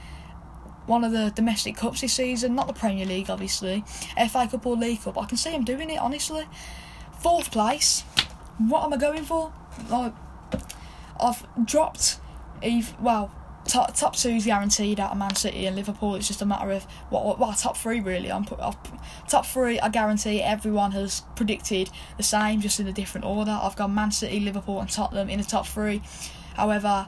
one 0.87 1.03
of 1.03 1.13
the 1.13 1.31
domestic 1.35 1.77
cups 1.77 2.03
this 2.03 2.13
season, 2.13 2.55
not 2.55 2.67
the 2.67 2.75
Premier 2.75 3.07
League, 3.07 3.31
obviously, 3.31 3.85
FA 4.29 4.47
Cup 4.51 4.67
or 4.67 4.77
League 4.77 5.03
Cup. 5.03 5.19
I 5.19 5.25
can 5.25 5.37
see 5.37 5.51
them 5.51 5.65
doing 5.65 5.91
it, 5.91 5.99
honestly. 5.99 6.47
Fourth 7.25 7.51
place. 7.51 8.03
What 8.59 8.85
am 8.85 8.93
I 8.93 8.99
going 8.99 9.25
for? 9.25 9.51
Like, 9.89 10.13
I've 11.19 11.43
dropped. 11.65 12.21
Eve, 12.63 12.93
well, 13.01 13.35
top 13.65 13.97
top 13.97 14.15
two 14.15 14.29
is 14.29 14.45
guaranteed 14.45 15.01
out 15.01 15.13
of 15.13 15.17
Man 15.17 15.35
City 15.35 15.65
and 15.65 15.75
Liverpool. 15.75 16.17
It's 16.17 16.29
just 16.29 16.43
a 16.43 16.45
matter 16.45 16.71
of 16.71 16.85
what 17.09 17.25
what, 17.25 17.39
what 17.39 17.57
top 17.57 17.79
three 17.79 17.99
really. 17.99 18.31
I'm 18.31 18.45
put 18.45 18.61
I've, 18.61 18.77
top 19.27 19.47
three. 19.47 19.81
I 19.81 19.89
guarantee 19.89 20.43
everyone 20.43 20.93
has 20.93 21.23
predicted 21.35 21.89
the 22.19 22.23
same, 22.23 22.61
just 22.61 22.79
in 22.79 22.87
a 22.89 22.93
different 22.93 23.25
order. 23.25 23.59
I've 23.59 23.75
gone 23.75 23.95
Man 23.95 24.11
City, 24.13 24.39
Liverpool, 24.39 24.79
and 24.79 24.91
Tottenham 24.91 25.31
in 25.31 25.39
the 25.41 25.47
top 25.47 25.67
three. 25.67 26.03
However, 26.57 27.07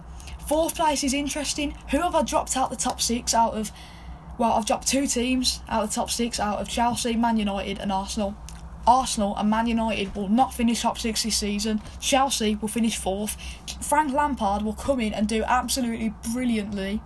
fourth 0.49 0.77
place 0.77 1.05
is 1.05 1.13
interesting. 1.13 1.77
Who 1.91 2.01
have 2.01 2.15
I 2.15 2.23
dropped 2.23 2.57
out 2.57 2.71
the 2.71 2.77
top 2.77 3.03
six 3.03 3.35
out 3.35 3.53
of? 3.53 3.71
Well, 4.39 4.53
I've 4.55 4.65
dropped 4.65 4.89
two 4.89 5.07
teams 5.07 5.61
out 5.69 5.85
of 5.85 5.91
the 5.91 5.95
top 5.95 6.11
six 6.11 6.41
out 6.41 6.59
of 6.59 6.71
Chelsea, 6.71 7.17
Man 7.17 7.37
United, 7.37 7.79
and 7.79 7.93
Arsenal. 7.93 8.35
Arsenal 8.87 9.37
and 9.37 9.51
Man 9.51 9.67
United 9.67 10.15
will 10.15 10.29
not 10.29 10.55
finish 10.55 10.83
top 10.83 10.99
six 10.99 11.23
this 11.23 11.37
season. 11.37 11.81
Chelsea 12.01 12.57
will 12.57 12.69
finish 12.69 12.97
fourth. 12.97 13.37
Frank 13.81 14.13
Lampard 14.13 14.63
will 14.63 14.75
come 14.75 15.01
in 15.01 15.13
and 15.13 15.27
do 15.27 15.43
absolutely 15.45 16.15
brilliantly 16.33 17.01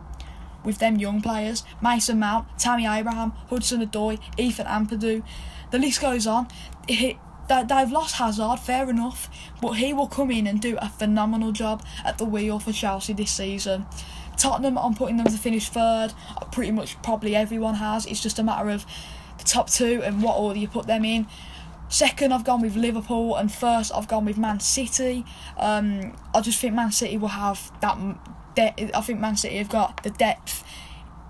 with 0.64 0.78
them 0.78 0.96
young 0.96 1.22
players. 1.22 1.64
Mason 1.82 2.18
Mount, 2.18 2.46
Tammy 2.58 2.86
Abraham, 2.86 3.32
Hudson 3.48 3.80
Odoi, 3.86 4.18
Ethan 4.36 4.66
Ampadu. 4.66 5.22
The 5.70 5.78
list 5.78 6.00
goes 6.00 6.26
on. 6.26 6.48
They've 6.86 7.90
lost 7.90 8.16
Hazard, 8.16 8.60
fair 8.60 8.88
enough, 8.90 9.28
but 9.60 9.72
he 9.72 9.92
will 9.92 10.06
come 10.06 10.30
in 10.30 10.46
and 10.46 10.60
do 10.60 10.76
a 10.80 10.88
phenomenal 10.88 11.50
job 11.50 11.84
at 12.04 12.18
the 12.18 12.24
wheel 12.24 12.58
for 12.58 12.72
Chelsea 12.72 13.12
this 13.12 13.30
season. 13.30 13.86
Tottenham, 14.36 14.78
I'm 14.78 14.94
putting 14.94 15.16
them 15.16 15.26
to 15.26 15.38
finish 15.38 15.68
third. 15.68 16.12
Pretty 16.52 16.72
much, 16.72 17.00
probably 17.02 17.34
everyone 17.34 17.74
has. 17.74 18.06
It's 18.06 18.22
just 18.22 18.38
a 18.38 18.42
matter 18.42 18.70
of 18.70 18.86
the 19.38 19.44
top 19.44 19.68
two 19.68 20.02
and 20.04 20.22
what 20.22 20.38
order 20.38 20.58
you 20.58 20.68
put 20.68 20.86
them 20.86 21.04
in. 21.04 21.26
Second, 21.90 22.32
I've 22.32 22.44
gone 22.44 22.62
with 22.62 22.76
Liverpool, 22.76 23.34
and 23.34 23.52
first, 23.52 23.90
I've 23.92 24.06
gone 24.06 24.24
with 24.24 24.38
Man 24.38 24.60
City. 24.60 25.24
Um, 25.58 26.16
I 26.32 26.40
just 26.40 26.60
think 26.60 26.72
Man 26.72 26.92
City 26.92 27.18
will 27.18 27.28
have 27.28 27.72
that. 27.80 27.98
De- 28.54 28.90
I 28.94 29.00
think 29.00 29.18
Man 29.18 29.36
City 29.36 29.56
have 29.56 29.68
got 29.68 30.02
the 30.04 30.10
depth 30.10 30.64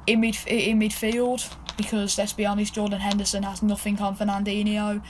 in 0.06 0.20
mid 0.20 0.36
in 0.46 0.78
midfield 0.78 1.50
because 1.78 2.18
let's 2.18 2.34
be 2.34 2.44
honest, 2.44 2.74
Jordan 2.74 3.00
Henderson 3.00 3.42
has 3.42 3.62
nothing 3.62 3.98
on 4.00 4.16
Fernandinho, 4.16 5.02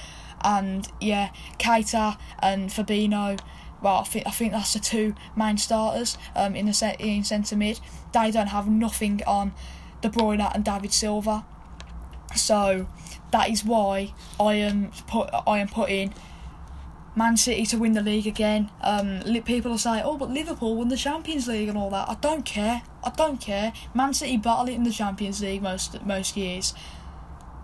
and 0.43 0.89
yeah, 1.01 1.31
Keita 1.59 2.17
and 2.41 2.71
Fabinho. 2.71 3.41
Well, 3.83 3.97
I 3.97 4.05
think 4.05 4.27
I 4.29 4.31
think 4.31 4.53
that's 4.53 4.75
the 4.75 4.79
two 4.79 5.17
main 5.35 5.57
starters 5.57 6.17
um, 6.37 6.55
in 6.55 6.67
the 6.67 6.73
set 6.73 7.01
in 7.01 7.25
centre 7.25 7.57
mid. 7.57 7.81
They 8.13 8.31
don't 8.31 8.49
have 8.49 8.69
nothing 8.69 9.21
on 9.27 9.53
De 10.01 10.09
Bruyne 10.09 10.55
and 10.55 10.65
David 10.65 10.93
Silva, 10.93 11.45
so 12.37 12.87
that 13.33 13.51
is 13.51 13.65
why 13.65 14.13
I 14.39 14.55
am 14.55 14.91
put 15.07 15.31
I 15.47 15.59
am 15.59 15.69
putting 15.69 16.15
Man 17.17 17.37
City 17.37 17.67
to 17.67 17.77
win 17.77 17.93
the 17.93 18.03
league 18.03 18.27
again. 18.27 18.71
Um, 18.83 19.21
people 19.45 19.73
will 19.73 19.79
say, 19.79 20.01
"Oh, 20.03 20.17
but 20.17 20.31
Liverpool 20.31 20.77
won 20.77 20.89
the 20.89 20.97
Champions 20.97 21.49
League 21.49 21.69
and 21.69 21.77
all 21.77 21.91
that." 21.91 22.09
I 22.09 22.15
don't 22.15 22.45
care. 22.45 22.83
I 23.03 23.11
don't 23.11 23.41
care. 23.41 23.73
Man 23.95 24.15
City 24.15 24.37
battle 24.37 24.69
it 24.69 24.75
in 24.75 24.85
the 24.85 24.93
Champions 24.93 25.43
League 25.43 25.63
most 25.63 26.05
most 26.05 26.37
years. 26.37 26.75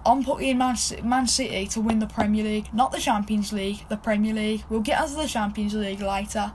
I'm 0.05 0.23
putting 0.23 0.57
Man, 0.57 0.77
Man 1.03 1.27
City 1.27 1.67
to 1.67 1.81
win 1.81 1.99
the 1.99 2.07
Premier 2.07 2.45
League, 2.45 2.73
not 2.73 2.93
the 2.93 2.99
Champions 2.99 3.53
League. 3.53 3.89
The 3.89 3.97
Premier 3.97 4.33
League. 4.33 4.63
We'll 4.69 4.81
get 4.81 5.01
onto 5.01 5.17
the 5.17 5.27
Champions 5.27 5.75
League 5.75 6.01
later. 6.01 6.53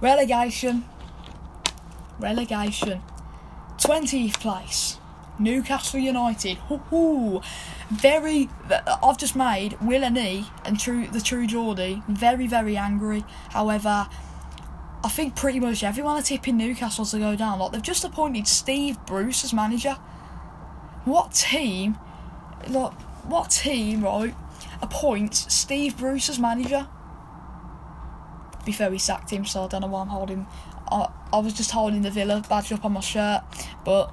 Relegation. 0.00 0.84
Relegation. 2.20 3.00
Twentieth 3.78 4.40
place. 4.40 4.98
Newcastle 5.38 6.00
United. 6.00 6.58
Ooh, 6.92 7.40
very. 7.90 8.48
I've 9.02 9.18
just 9.18 9.36
made 9.36 9.80
Will 9.80 10.04
and 10.04 10.18
E 10.18 10.46
and 10.64 10.78
True 10.78 11.06
the 11.06 11.20
True 11.20 11.46
Geordie 11.46 12.02
very 12.08 12.46
very 12.46 12.76
angry. 12.76 13.24
However, 13.50 14.08
I 15.04 15.08
think 15.08 15.36
pretty 15.36 15.60
much 15.60 15.84
everyone 15.84 16.16
are 16.16 16.22
tipping 16.22 16.56
Newcastle 16.56 17.04
to 17.06 17.18
go 17.18 17.36
down. 17.36 17.58
Like 17.58 17.72
they've 17.72 17.82
just 17.82 18.04
appointed 18.04 18.48
Steve 18.48 18.98
Bruce 19.06 19.44
as 19.44 19.52
manager. 19.52 19.96
What 21.04 21.32
team? 21.32 21.98
Like 22.68 22.92
what 23.24 23.50
team? 23.50 24.02
Right, 24.02 24.34
appoints 24.82 25.52
Steve 25.52 25.96
Bruce 25.96 26.28
as 26.28 26.38
manager. 26.38 26.88
Before 28.64 28.90
he 28.90 28.98
sacked 28.98 29.30
him, 29.30 29.46
so 29.46 29.64
I 29.64 29.68
don't 29.68 29.80
know 29.80 29.86
why 29.86 30.02
I'm 30.02 30.08
holding. 30.08 30.46
I, 30.90 31.08
I 31.32 31.38
was 31.38 31.52
just 31.52 31.70
holding 31.70 32.02
the 32.02 32.10
Villa 32.10 32.42
badge 32.48 32.72
up 32.72 32.84
on 32.84 32.92
my 32.92 33.00
shirt, 33.00 33.42
but 33.84 34.12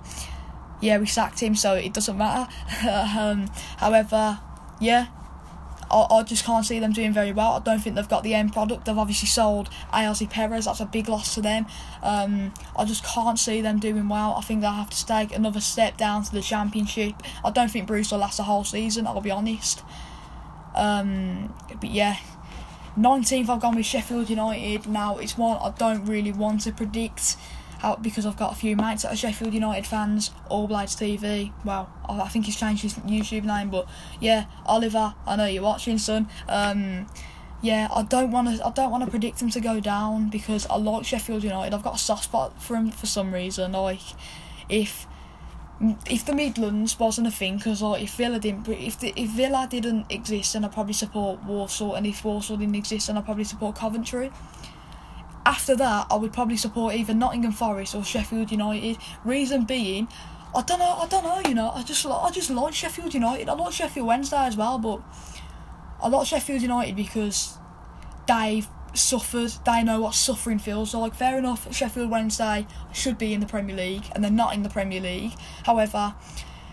yeah, 0.85 0.99
we 0.99 1.07
sacked 1.07 1.39
him, 1.39 1.55
so 1.55 1.73
it 1.73 1.93
doesn't 1.93 2.17
matter. 2.17 2.51
um, 3.19 3.49
however, 3.77 4.39
yeah, 4.79 5.07
I, 5.91 6.23
just 6.23 6.45
can't 6.45 6.65
see 6.65 6.79
them 6.79 6.91
doing 6.91 7.13
very 7.13 7.31
well. 7.31 7.53
I 7.53 7.59
don't 7.59 7.79
think 7.79 7.95
they've 7.95 8.07
got 8.07 8.23
the 8.23 8.33
end 8.33 8.53
product. 8.53 8.85
They've 8.85 8.97
obviously 8.97 9.27
sold 9.27 9.69
Ayoze 9.93 10.29
Perez. 10.29 10.65
That's 10.65 10.79
a 10.79 10.85
big 10.85 11.07
loss 11.07 11.33
to 11.35 11.41
them. 11.41 11.65
Um, 12.03 12.53
I 12.75 12.85
just 12.85 13.03
can't 13.03 13.39
see 13.39 13.61
them 13.61 13.79
doing 13.79 14.09
well. 14.09 14.35
I 14.37 14.41
think 14.41 14.61
they'll 14.61 14.71
have 14.71 14.89
to 14.91 15.05
take 15.05 15.35
another 15.35 15.61
step 15.61 15.97
down 15.97 16.23
to 16.23 16.31
the 16.31 16.41
championship. 16.41 17.15
I 17.43 17.51
don't 17.51 17.69
think 17.69 17.87
Bruce 17.87 18.11
will 18.11 18.19
last 18.19 18.37
the 18.37 18.43
whole 18.43 18.63
season. 18.63 19.07
I'll 19.07 19.21
be 19.21 19.31
honest. 19.31 19.83
Um, 20.75 21.53
but 21.79 21.89
yeah, 21.89 22.17
19th 22.97 23.49
I've 23.49 23.61
gone 23.61 23.75
with 23.75 23.85
Sheffield 23.85 24.29
United. 24.29 24.87
Now 24.87 25.17
it's 25.17 25.37
one 25.37 25.57
I 25.61 25.71
don't 25.77 26.05
really 26.05 26.31
want 26.31 26.61
to 26.61 26.71
predict 26.71 27.37
out 27.85 28.01
because 28.01 28.25
I've 28.25 28.37
got 28.37 28.51
a 28.51 28.55
few 28.55 28.75
mates 28.75 29.03
that 29.03 29.13
are 29.13 29.15
Sheffield 29.15 29.53
United 29.53 29.85
fans. 29.85 30.31
All 30.49 30.67
Blades 30.67 30.95
TV. 30.95 31.53
Well, 31.63 31.89
I 32.09 32.27
think 32.27 32.45
he's 32.45 32.57
changed 32.57 32.81
his 32.81 32.95
YouTube 32.95 33.43
name, 33.43 33.69
but 33.69 33.87
yeah, 34.19 34.45
Oliver. 34.65 35.13
I 35.25 35.35
know 35.35 35.45
you're 35.45 35.63
watching, 35.63 35.97
son. 35.97 36.27
Um, 36.49 37.07
yeah, 37.61 37.87
I 37.93 38.03
don't 38.03 38.31
want 38.31 38.57
to. 38.57 38.65
I 38.65 38.71
don't 38.71 38.91
want 38.91 39.05
to 39.05 39.09
predict 39.09 39.41
him 39.41 39.49
to 39.51 39.61
go 39.61 39.79
down 39.79 40.29
because 40.29 40.65
I 40.67 40.75
like 40.77 41.05
Sheffield 41.05 41.43
United. 41.43 41.73
I've 41.73 41.83
got 41.83 41.95
a 41.95 41.99
soft 41.99 42.25
spot 42.25 42.61
for 42.61 42.75
him 42.75 42.91
for 42.91 43.05
some 43.05 43.33
reason. 43.33 43.71
Like, 43.71 44.01
if 44.67 45.07
if 46.09 46.25
the 46.25 46.33
Midlands 46.33 46.97
wasn't 46.99 47.27
a 47.27 47.31
thing, 47.31 47.57
because 47.57 47.81
like 47.81 48.03
if 48.03 48.15
Villa 48.15 48.39
didn't, 48.39 48.67
if 48.67 48.99
the, 48.99 49.13
if 49.15 49.29
Villa 49.31 49.67
didn't 49.69 50.05
exist, 50.09 50.53
then 50.53 50.65
I'd 50.65 50.71
probably 50.71 50.93
support 50.93 51.43
Walsall, 51.43 51.95
and 51.95 52.07
if 52.07 52.23
Walsall 52.23 52.57
didn't 52.57 52.75
exist, 52.75 53.07
then 53.07 53.17
I'd 53.17 53.25
probably 53.25 53.43
support 53.43 53.75
Coventry. 53.75 54.31
After 55.45 55.75
that, 55.75 56.07
I 56.09 56.15
would 56.15 56.33
probably 56.33 56.57
support 56.57 56.95
either 56.95 57.13
Nottingham 57.13 57.51
Forest 57.51 57.93
or 57.93 58.03
Sheffield 58.03 58.51
United. 58.51 58.97
Reason 59.23 59.63
being, 59.63 60.07
I 60.55 60.63
don't 60.63 60.79
know, 60.79 60.97
I 60.99 61.07
don't 61.07 61.23
know, 61.23 61.47
you 61.47 61.53
know, 61.53 61.69
I 61.69 61.83
just 61.83 62.05
I 62.05 62.31
just 62.31 62.49
like 62.49 62.73
Sheffield 62.73 63.13
United. 63.13 63.47
I 63.47 63.53
like 63.53 63.73
Sheffield 63.73 64.07
Wednesday 64.07 64.45
as 64.45 64.57
well, 64.57 64.79
but 64.79 65.01
I 66.01 66.07
like 66.07 66.25
Sheffield 66.27 66.61
United 66.61 66.95
because 66.95 67.59
they've 68.27 68.67
suffered. 68.95 69.53
They 69.65 69.83
know 69.83 70.01
what 70.01 70.15
suffering 70.15 70.57
feels. 70.57 70.95
Like, 70.95 71.13
fair 71.13 71.37
enough, 71.37 71.73
Sheffield 71.73 72.09
Wednesday 72.09 72.65
should 72.91 73.17
be 73.17 73.33
in 73.33 73.39
the 73.39 73.45
Premier 73.45 73.75
League, 73.75 74.05
and 74.13 74.23
they're 74.23 74.31
not 74.31 74.55
in 74.55 74.63
the 74.63 74.69
Premier 74.69 75.01
League. 75.01 75.33
However, 75.63 76.15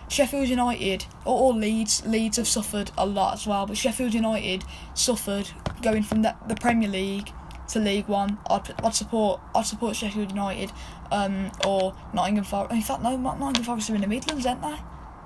Sheffield 0.07 0.47
United 0.47 1.05
or, 1.25 1.39
or 1.39 1.53
Leeds, 1.53 2.05
Leeds 2.05 2.37
have 2.37 2.47
suffered 2.47 2.91
a 2.97 3.05
lot 3.05 3.35
as 3.35 3.45
well. 3.45 3.67
But 3.67 3.77
Sheffield 3.77 4.13
United 4.13 4.63
suffered 4.93 5.49
going 5.81 6.03
from 6.03 6.23
the, 6.23 6.35
the 6.47 6.55
Premier 6.55 6.89
League 6.89 7.31
to 7.69 7.79
League 7.79 8.07
One, 8.07 8.37
I'd, 8.49 8.73
I'd 8.83 8.95
support 8.95 9.41
I'd 9.55 9.65
support 9.65 9.95
Sheffield 9.95 10.31
United 10.31 10.71
um, 11.11 11.51
or 11.65 11.95
Nottingham 12.13 12.43
Forest. 12.43 12.73
In 12.73 12.81
fact, 12.81 13.01
no, 13.01 13.15
Nottingham 13.15 13.63
Forest 13.63 13.89
are 13.89 13.95
in 13.95 14.01
the 14.01 14.07
Midlands, 14.07 14.45
aren't 14.45 14.61
they? 14.61 14.75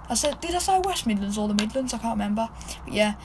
I 0.09 0.13
said, 0.13 0.39
did 0.39 0.55
I 0.55 0.59
say 0.59 0.79
West 0.79 1.05
Midlands 1.05 1.37
or 1.37 1.47
the 1.47 1.53
Midlands? 1.53 1.93
I 1.93 1.97
can't 1.97 2.13
remember. 2.13 2.47
But 2.85 2.93
yeah, 2.93 3.15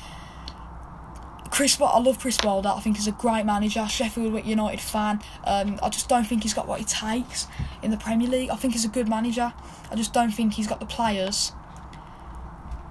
Chris, 1.50 1.80
I 1.80 1.98
love 1.98 2.18
Chris 2.18 2.38
Wilder. 2.42 2.70
I 2.70 2.80
think 2.80 2.96
he's 2.96 3.06
a 3.06 3.12
great 3.12 3.44
manager. 3.44 3.86
Sheffield 3.86 4.44
United 4.44 4.80
fan. 4.80 5.20
Um, 5.44 5.78
I 5.82 5.90
just 5.90 6.08
don't 6.08 6.26
think 6.26 6.42
he's 6.42 6.54
got 6.54 6.66
what 6.66 6.80
it 6.80 6.88
takes 6.88 7.46
in 7.82 7.90
the 7.90 7.98
Premier 7.98 8.28
League. 8.28 8.50
I 8.50 8.56
think 8.56 8.72
he's 8.72 8.84
a 8.84 8.88
good 8.88 9.08
manager. 9.08 9.52
I 9.90 9.94
just 9.94 10.12
don't 10.12 10.30
think 10.30 10.54
he's 10.54 10.66
got 10.66 10.80
the 10.80 10.86
players 10.86 11.52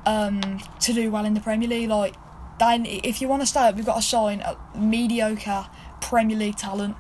um, 0.05 0.59
to 0.79 0.93
do 0.93 1.09
well 1.09 1.25
in 1.25 1.33
the 1.33 1.39
Premier 1.39 1.67
League. 1.67 1.89
Like, 1.89 2.15
then 2.59 2.85
if 2.85 3.19
you 3.19 3.27
want 3.27 3.41
to 3.41 3.47
stay 3.47 3.61
up, 3.61 3.75
we've 3.75 3.85
got 3.85 3.95
to 3.95 4.01
sign 4.01 4.41
a 4.41 4.55
mediocre 4.77 5.67
Premier 6.01 6.37
League 6.37 6.57
talent. 6.57 6.95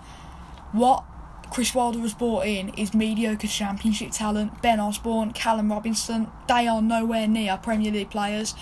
What 0.71 1.03
Chris 1.51 1.75
Wilder 1.75 1.99
has 1.99 2.13
brought 2.13 2.45
in 2.45 2.69
is 2.75 2.93
mediocre 2.93 3.47
Championship 3.47 4.11
talent. 4.11 4.61
Ben 4.61 4.79
Osborne, 4.79 5.33
Callum 5.33 5.69
Robinson, 5.69 6.31
they 6.47 6.65
are 6.65 6.81
nowhere 6.81 7.27
near 7.27 7.57
Premier 7.57 7.91
League 7.91 8.09
players. 8.09 8.55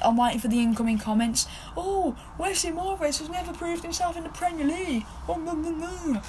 I'm 0.00 0.16
waiting 0.16 0.38
for 0.38 0.46
the 0.46 0.60
incoming 0.60 0.98
comments. 0.98 1.48
Oh, 1.76 2.16
Wesley 2.38 2.70
Moraes 2.70 3.18
has 3.18 3.28
never 3.28 3.52
proved 3.52 3.82
himself 3.82 4.16
in 4.16 4.22
the 4.22 4.28
Premier 4.28 4.66
League. 4.66 5.04
Oh, 5.28 5.34
no, 5.34 5.52
no, 5.52 5.70
no. 5.70 6.22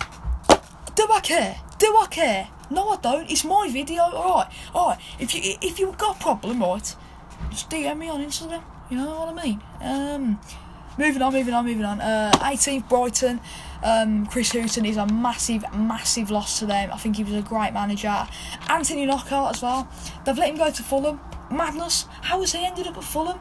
Do 0.96 1.08
I 1.12 1.20
care? 1.22 1.60
Do 1.78 1.88
I 1.96 2.08
care? 2.10 2.48
No, 2.70 2.90
I 2.90 2.98
don't. 2.98 3.30
It's 3.30 3.44
my 3.44 3.70
video. 3.72 4.02
Alright, 4.04 4.48
alright. 4.74 5.00
If 5.20 5.36
you 5.36 5.56
if 5.62 5.80
you've 5.80 5.98
got 5.98 6.18
a 6.18 6.20
problem, 6.20 6.62
right, 6.62 6.96
just 7.52 7.70
DM 7.70 7.98
me 7.98 8.10
on 8.10 8.20
Instagram. 8.24 8.64
You 8.90 8.98
know 8.98 9.10
what 9.10 9.38
I 9.38 9.44
mean? 9.44 9.62
Um, 9.82 10.40
moving 10.98 11.22
on, 11.22 11.34
moving 11.34 11.54
on, 11.54 11.66
moving 11.66 11.86
on. 11.86 12.02
Uh, 12.02 12.32
18th 12.36 12.88
Brighton. 12.90 13.40
Um, 13.84 14.26
Chris 14.28 14.52
Hughton 14.52 14.86
is 14.86 14.98
a 14.98 15.06
massive, 15.08 15.66
massive 15.76 16.32
loss 16.32 16.60
to 16.60 16.66
them. 16.66 16.90
I 16.92 16.98
think 16.98 17.18
he 17.18 17.24
was 17.24 17.34
a 17.34 17.42
great 17.42 17.74
manager. 17.74 18.28
Anthony 18.70 19.06
Knockaert 19.06 19.56
as 19.56 19.62
well. 19.62 19.88
They've 20.26 20.38
let 20.38 20.50
him 20.50 20.58
go 20.58 20.72
to 20.72 20.84
Fulham. 20.84 21.20
Madness. 21.52 22.08
How 22.22 22.40
has 22.40 22.54
he 22.54 22.66
ended 22.66 22.88
up 22.88 22.98
at 22.98 23.04
Fulham? 23.04 23.40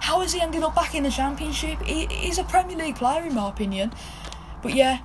How 0.00 0.20
has 0.20 0.32
he 0.32 0.40
ended 0.40 0.62
up 0.62 0.74
back 0.74 0.94
in 0.94 1.02
the 1.02 1.10
Championship? 1.10 1.80
He, 1.82 2.06
he's 2.06 2.38
a 2.38 2.44
Premier 2.44 2.76
League 2.76 2.96
player 2.96 3.22
in 3.24 3.34
my 3.34 3.48
opinion. 3.48 3.92
But 4.62 4.74
yeah, 4.74 5.00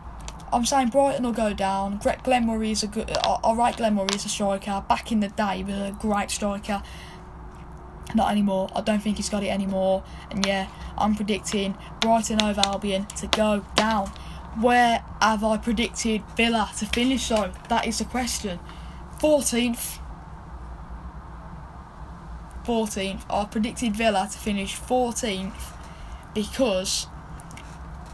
I'm 0.52 0.66
saying 0.66 0.90
Brighton 0.90 1.24
will 1.24 1.34
go 1.34 1.54
down. 1.54 2.00
Glenn 2.24 2.48
Murray 2.48 2.72
is 2.72 2.84
a 2.84 2.88
good. 2.88 3.10
Alright, 3.26 3.78
Glenn 3.78 3.96
Murray 3.96 4.16
is 4.16 4.26
a 4.26 4.30
striker. 4.30 4.84
Back 4.88 5.12
in 5.12 5.20
the 5.20 5.30
day, 5.30 5.58
he 5.58 5.64
was 5.64 5.76
a 5.76 5.96
great 6.00 6.32
striker. 6.32 6.82
Not 8.16 8.32
anymore. 8.32 8.70
I 8.76 8.82
don't 8.82 9.02
think 9.02 9.18
he's 9.18 9.30
got 9.30 9.44
it 9.44 9.50
anymore. 9.50 10.04
And 10.32 10.46
yeah, 10.46 10.68
I'm 10.98 11.16
predicting 11.16 11.78
Brighton 12.00 12.40
and 12.40 12.42
Hove 12.42 12.66
Albion 12.66 13.06
to 13.18 13.28
go 13.28 13.66
down. 13.76 14.08
Where 14.60 15.04
have 15.22 15.44
I 15.44 15.58
predicted 15.58 16.24
Villa 16.36 16.72
to 16.80 16.86
finish 16.86 17.30
though? 17.30 17.52
That 17.70 17.88
is 17.88 18.00
the 18.00 18.06
question. 18.06 18.60
14th. 19.20 20.00
14th. 22.66 23.22
I 23.30 23.46
predicted 23.46 23.96
Villa 23.96 24.28
to 24.32 24.38
finish 24.38 24.78
14th 24.78 25.74
because 26.34 27.08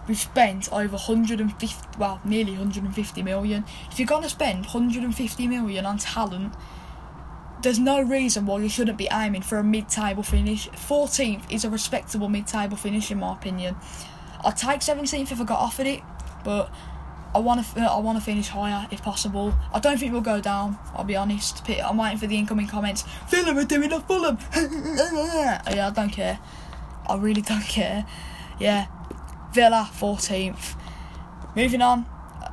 we've 0.08 0.18
spent 0.18 0.72
over 0.72 0.96
150, 0.96 1.98
well, 1.98 2.20
nearly 2.24 2.52
150 2.52 3.24
million. 3.24 3.66
If 3.92 4.00
you're 4.00 4.08
going 4.08 4.24
to 4.24 4.30
spend 4.30 4.66
150 4.66 5.48
million 5.48 5.86
on 5.86 5.98
talent, 5.98 6.54
there's 7.66 7.80
no 7.80 8.00
reason 8.00 8.46
why 8.46 8.60
you 8.60 8.70
shouldn't 8.70 8.96
be 8.96 9.08
aiming 9.12 9.42
for 9.42 9.58
a 9.58 9.64
mid-table 9.64 10.22
finish. 10.22 10.70
14th 10.70 11.52
is 11.52 11.66
a 11.66 11.70
respectable 11.70 12.30
mid-table 12.30 12.78
finish 12.78 13.10
in 13.10 13.18
my 13.18 13.34
opinion. 13.34 13.76
I'd 14.46 14.56
take 14.56 14.82
17th 14.82 15.32
if 15.32 15.42
I 15.42 15.44
got 15.46 15.60
offered 15.60 15.88
it, 15.88 16.02
but 16.44 16.72
I 17.34 17.40
want 17.40 17.66
to 17.66 17.82
I 17.82 17.98
want 17.98 18.20
to 18.20 18.24
finish 18.24 18.50
higher 18.50 18.88
if 18.92 19.02
possible. 19.02 19.52
I 19.74 19.80
don't 19.80 20.00
think 20.00 20.14
we'll 20.14 20.22
go 20.22 20.40
down. 20.40 20.78
I'll 20.94 21.06
be 21.06 21.16
honest. 21.16 21.68
I'm 21.68 21.98
waiting 21.98 22.20
for 22.20 22.28
the 22.28 22.38
incoming 22.38 22.68
comments. 22.68 23.02
Fulham 23.28 23.58
are 23.58 23.64
doing 23.64 23.92
a 23.92 24.00
Fulham. 24.00 24.38
yeah, 24.56 25.62
I 25.66 25.90
don't 25.90 26.12
care. 26.12 26.38
I 27.10 27.16
really 27.16 27.42
don't 27.54 27.66
care. 27.66 28.06
Yeah, 28.60 28.86
Villa 29.54 29.90
14th. 29.92 30.80
Moving 31.56 31.82
on. 31.82 32.06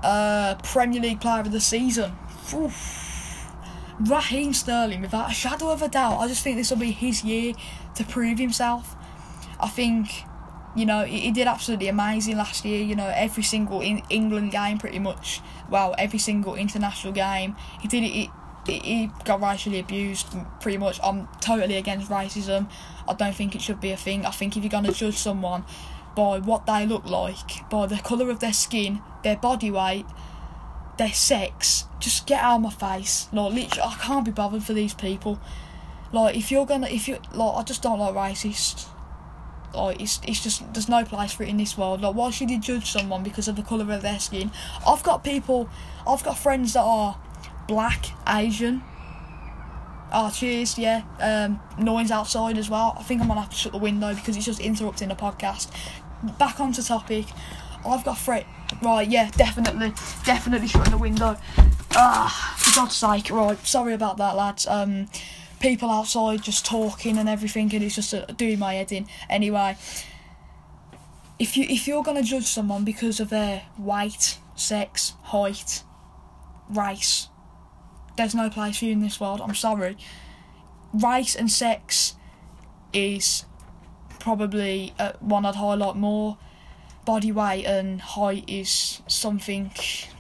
Uh, 0.02 0.54
Premier 0.64 1.02
League 1.02 1.20
Player 1.20 1.40
of 1.40 1.52
the 1.52 1.60
Season. 1.60 2.16
Oof. 2.54 3.01
Raheem 4.04 4.52
Sterling, 4.52 5.00
without 5.00 5.30
a 5.30 5.34
shadow 5.34 5.70
of 5.70 5.82
a 5.82 5.88
doubt, 5.88 6.18
I 6.18 6.26
just 6.26 6.42
think 6.42 6.56
this 6.56 6.70
will 6.70 6.78
be 6.78 6.90
his 6.90 7.22
year 7.22 7.54
to 7.94 8.04
prove 8.04 8.38
himself. 8.38 8.96
I 9.60 9.68
think, 9.68 10.24
you 10.74 10.84
know, 10.84 11.04
he, 11.04 11.20
he 11.20 11.30
did 11.30 11.46
absolutely 11.46 11.88
amazing 11.88 12.36
last 12.36 12.64
year. 12.64 12.82
You 12.82 12.96
know, 12.96 13.12
every 13.14 13.44
single 13.44 13.80
in 13.80 14.02
England 14.10 14.50
game, 14.50 14.78
pretty 14.78 14.98
much. 14.98 15.40
Well, 15.70 15.94
every 15.98 16.18
single 16.18 16.56
international 16.56 17.12
game, 17.12 17.56
he 17.80 17.88
did 17.88 18.02
it. 18.02 18.10
He, 18.10 18.30
he 18.66 19.10
got 19.24 19.40
racially 19.40 19.78
abused 19.78 20.34
pretty 20.60 20.78
much. 20.78 20.98
I'm 21.02 21.28
totally 21.40 21.76
against 21.76 22.10
racism. 22.10 22.70
I 23.08 23.14
don't 23.14 23.34
think 23.34 23.54
it 23.54 23.62
should 23.62 23.80
be 23.80 23.90
a 23.90 23.96
thing. 23.96 24.26
I 24.26 24.30
think 24.30 24.56
if 24.56 24.62
you're 24.62 24.70
going 24.70 24.84
to 24.84 24.92
judge 24.92 25.16
someone 25.16 25.64
by 26.14 26.38
what 26.38 26.66
they 26.66 26.86
look 26.86 27.06
like, 27.06 27.68
by 27.70 27.86
the 27.86 27.96
colour 27.96 28.30
of 28.30 28.40
their 28.40 28.52
skin, 28.52 29.00
their 29.22 29.36
body 29.36 29.70
weight, 29.70 30.06
their 30.98 31.12
sex. 31.12 31.86
Just 32.00 32.26
get 32.26 32.42
out 32.42 32.56
of 32.56 32.62
my 32.62 32.70
face. 32.70 33.28
Like 33.32 33.52
literally, 33.52 33.82
I 33.82 33.96
can't 34.00 34.24
be 34.24 34.30
bothered 34.30 34.62
for 34.62 34.72
these 34.72 34.94
people. 34.94 35.40
Like 36.12 36.36
if 36.36 36.50
you're 36.50 36.66
gonna, 36.66 36.88
if 36.88 37.08
you 37.08 37.18
like, 37.32 37.56
I 37.56 37.62
just 37.62 37.82
don't 37.82 37.98
like 37.98 38.14
racist. 38.14 38.88
Like 39.74 40.00
it's 40.00 40.20
it's 40.26 40.42
just 40.42 40.72
there's 40.74 40.88
no 40.88 41.04
place 41.04 41.32
for 41.32 41.44
it 41.44 41.48
in 41.48 41.56
this 41.56 41.78
world. 41.78 42.02
Like 42.02 42.14
why 42.14 42.30
should 42.30 42.50
you 42.50 42.60
judge 42.60 42.90
someone 42.90 43.22
because 43.22 43.48
of 43.48 43.56
the 43.56 43.62
colour 43.62 43.90
of 43.92 44.02
their 44.02 44.20
skin? 44.20 44.50
I've 44.86 45.02
got 45.02 45.24
people, 45.24 45.68
I've 46.06 46.22
got 46.22 46.36
friends 46.38 46.74
that 46.74 46.82
are 46.82 47.18
black, 47.66 48.06
Asian. 48.28 48.82
Oh, 50.14 50.30
cheers, 50.30 50.76
yeah. 50.78 51.04
Um, 51.20 51.58
noise 51.82 52.10
outside 52.10 52.58
as 52.58 52.68
well. 52.68 52.94
I 52.98 53.02
think 53.02 53.22
I'm 53.22 53.28
gonna 53.28 53.40
have 53.40 53.48
to 53.50 53.56
shut 53.56 53.72
the 53.72 53.78
window 53.78 54.14
because 54.14 54.36
it's 54.36 54.44
just 54.44 54.60
interrupting 54.60 55.08
the 55.08 55.14
podcast. 55.14 55.70
Back 56.38 56.60
onto 56.60 56.82
topic. 56.82 57.24
I've 57.84 58.04
got 58.04 58.18
fret. 58.18 58.46
Right, 58.82 59.08
yeah, 59.08 59.30
definitely, 59.32 59.92
definitely 60.24 60.68
shutting 60.68 60.92
the 60.92 60.98
window. 60.98 61.36
Ah, 61.94 62.54
for 62.58 62.74
God's 62.74 62.96
sake. 62.96 63.30
Right, 63.30 63.58
sorry 63.66 63.94
about 63.94 64.16
that, 64.16 64.34
lads. 64.36 64.66
Um, 64.66 65.08
people 65.60 65.90
outside 65.90 66.42
just 66.42 66.64
talking 66.64 67.18
and 67.18 67.28
everything, 67.28 67.72
and 67.74 67.84
it's 67.84 67.94
just 67.94 68.14
uh, 68.14 68.26
doing 68.26 68.58
my 68.58 68.74
head 68.74 68.92
in. 68.92 69.06
Anyway, 69.28 69.76
if 71.38 71.56
you 71.56 71.64
if 71.68 71.86
you're 71.86 72.02
gonna 72.02 72.22
judge 72.22 72.46
someone 72.46 72.84
because 72.84 73.20
of 73.20 73.30
their 73.30 73.62
weight, 73.78 74.38
sex, 74.56 75.14
height, 75.24 75.82
race, 76.68 77.28
there's 78.16 78.34
no 78.34 78.50
place 78.50 78.78
for 78.78 78.86
you 78.86 78.92
in 78.92 79.00
this 79.00 79.20
world. 79.20 79.40
I'm 79.40 79.54
sorry. 79.54 79.96
Race 80.92 81.34
and 81.34 81.50
sex 81.50 82.14
is 82.92 83.44
probably 84.18 84.94
uh, 84.98 85.12
one 85.20 85.44
I'd 85.46 85.56
highlight 85.56 85.96
more. 85.96 86.38
Body 87.04 87.32
weight 87.32 87.64
and 87.64 88.00
height 88.00 88.44
is 88.46 89.02
something 89.08 89.72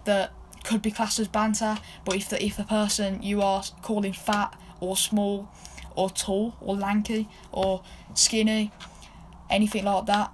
that 0.04 0.32
could 0.64 0.82
be 0.82 0.90
classed 0.90 1.18
as 1.18 1.28
banter, 1.28 1.78
but 2.04 2.16
if 2.16 2.28
the 2.28 2.44
if 2.44 2.56
the 2.56 2.64
person 2.64 3.22
you 3.22 3.42
are 3.42 3.62
calling 3.82 4.12
fat 4.12 4.58
or 4.80 4.96
small 4.96 5.48
or 5.94 6.10
tall 6.10 6.56
or 6.60 6.76
lanky 6.76 7.28
or 7.52 7.82
skinny, 8.14 8.72
anything 9.50 9.84
like 9.84 10.06
that, 10.06 10.32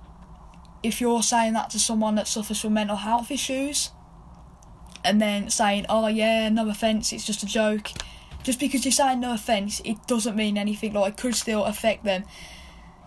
if 0.82 1.00
you're 1.00 1.22
saying 1.22 1.52
that 1.54 1.70
to 1.70 1.78
someone 1.78 2.14
that 2.14 2.28
suffers 2.28 2.60
from 2.60 2.74
mental 2.74 2.96
health 2.96 3.30
issues, 3.30 3.90
and 5.04 5.20
then 5.20 5.50
saying, 5.50 5.86
"Oh 5.88 6.06
yeah, 6.06 6.48
no 6.48 6.68
offense, 6.68 7.12
it's 7.12 7.26
just 7.26 7.42
a 7.42 7.46
joke," 7.46 7.90
just 8.42 8.60
because 8.60 8.84
you're 8.84 8.92
saying 8.92 9.20
no 9.20 9.32
offense, 9.32 9.80
it 9.84 10.06
doesn't 10.06 10.36
mean 10.36 10.56
anything. 10.56 10.92
Like 10.92 11.14
it 11.14 11.16
could 11.18 11.34
still 11.34 11.64
affect 11.64 12.04
them. 12.04 12.24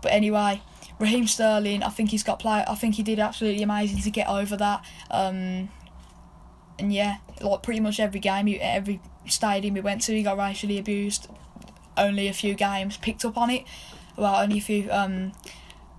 But 0.02 0.12
anyway, 0.12 0.62
Raheem 1.02 1.28
Sterling, 1.28 1.84
I 1.84 1.90
think 1.90 2.12
he's 2.12 2.24
got 2.24 2.40
play. 2.40 2.64
I 2.68 2.76
think 2.76 2.96
he 2.96 3.04
did 3.04 3.20
absolutely 3.20 3.64
amazing 3.64 4.02
to 4.04 4.12
get 4.12 4.28
over 4.28 4.56
that. 4.58 4.86
Um, 5.10 5.70
and 6.78 6.94
yeah, 6.94 7.18
like 7.42 7.64
pretty 7.64 7.80
much 7.80 8.00
every 8.00 8.20
game, 8.20 8.56
every 8.62 9.02
stadium 9.28 9.74
we 9.74 9.82
went 9.82 10.04
to, 10.04 10.14
he 10.14 10.24
got 10.24 10.38
racially 10.38 10.78
abused. 10.78 11.28
Only 11.98 12.28
a 12.28 12.34
few 12.34 12.54
games 12.54 12.98
picked 12.98 13.26
up 13.26 13.38
on 13.38 13.50
it. 13.50 13.66
Well, 14.16 14.36
only 14.42 14.60
a 14.60 14.62
few 14.62 14.90
um, 14.92 15.34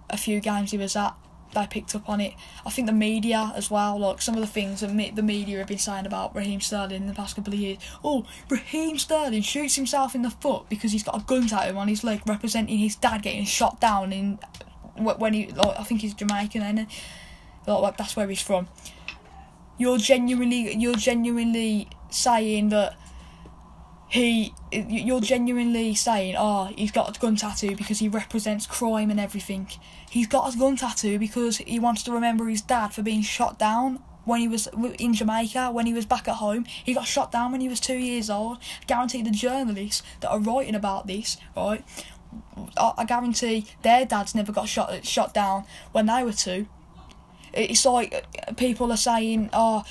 a 0.08 0.16
few 0.16 0.40
games 0.40 0.70
he 0.70 0.78
was 0.78 0.96
at 0.96 1.14
they 1.54 1.66
picked 1.66 1.94
up 1.94 2.08
on 2.08 2.20
it. 2.20 2.34
I 2.64 2.70
think 2.70 2.86
the 2.86 2.94
media 2.94 3.52
as 3.54 3.70
well, 3.70 3.98
like 3.98 4.22
some 4.22 4.34
of 4.34 4.40
the 4.40 4.46
things 4.46 4.80
that 4.80 4.88
the 5.14 5.22
media 5.22 5.58
have 5.58 5.66
been 5.66 5.78
saying 5.78 6.06
about 6.06 6.34
Raheem 6.34 6.60
Sterling 6.60 7.02
in 7.02 7.06
the 7.06 7.12
past 7.12 7.36
couple 7.36 7.52
of 7.52 7.58
years. 7.58 7.78
Oh, 8.02 8.24
Raheem 8.48 8.98
Sterling 8.98 9.42
shoots 9.42 9.76
himself 9.76 10.14
in 10.14 10.22
the 10.22 10.30
foot 10.30 10.68
because 10.68 10.92
he's 10.92 11.02
got 11.02 11.20
a 11.20 11.24
gun 11.24 11.46
tattoo 11.46 11.76
on 11.76 11.88
his 11.88 12.04
leg 12.04 12.22
representing 12.26 12.78
his 12.78 12.96
dad 12.96 13.22
getting 13.22 13.44
shot 13.44 13.80
down 13.80 14.12
in 14.12 14.38
when 14.96 15.32
he 15.32 15.46
like 15.48 15.78
I 15.78 15.82
think 15.84 16.00
he's 16.00 16.14
Jamaican 16.14 16.62
and 16.62 16.86
like 17.66 17.96
that's 17.96 18.16
where 18.16 18.28
he's 18.28 18.42
from. 18.42 18.68
You're 19.78 19.98
genuinely 19.98 20.74
you're 20.74 20.94
genuinely 20.94 21.88
saying 22.10 22.68
that 22.70 22.96
he 24.08 24.52
you're 24.70 25.22
genuinely 25.22 25.94
saying 25.94 26.34
oh 26.38 26.70
he's 26.76 26.92
got 26.92 27.16
a 27.16 27.18
gun 27.18 27.36
tattoo 27.36 27.74
because 27.74 27.98
he 27.98 28.08
represents 28.08 28.66
crime 28.66 29.10
and 29.10 29.18
everything. 29.18 29.68
He's 30.10 30.26
got 30.26 30.54
a 30.54 30.58
gun 30.58 30.76
tattoo 30.76 31.18
because 31.18 31.58
he 31.58 31.78
wants 31.78 32.02
to 32.04 32.12
remember 32.12 32.46
his 32.48 32.60
dad 32.60 32.88
for 32.88 33.02
being 33.02 33.22
shot 33.22 33.58
down 33.58 34.00
when 34.24 34.40
he 34.40 34.48
was 34.48 34.68
in 34.98 35.14
Jamaica 35.14 35.70
when 35.72 35.86
he 35.86 35.92
was 35.92 36.06
back 36.06 36.28
at 36.28 36.36
home. 36.36 36.64
He 36.64 36.94
got 36.94 37.06
shot 37.06 37.32
down 37.32 37.52
when 37.52 37.60
he 37.60 37.68
was 37.68 37.80
two 37.80 37.96
years 37.96 38.30
old. 38.30 38.58
Guarantee 38.86 39.22
the 39.22 39.30
journalists 39.30 40.02
that 40.20 40.30
are 40.30 40.38
writing 40.38 40.74
about 40.74 41.06
this 41.06 41.38
right 41.56 41.84
I 42.76 43.04
guarantee 43.04 43.66
their 43.82 44.04
dads 44.06 44.34
never 44.34 44.52
got 44.52 44.68
shot 44.68 45.04
shot 45.04 45.34
down 45.34 45.64
when 45.92 46.06
they 46.06 46.22
were 46.22 46.32
two 46.32 46.66
it's 47.52 47.84
like 47.84 48.26
people 48.56 48.90
are 48.90 48.96
saying 48.96 49.50
oh 49.52 49.84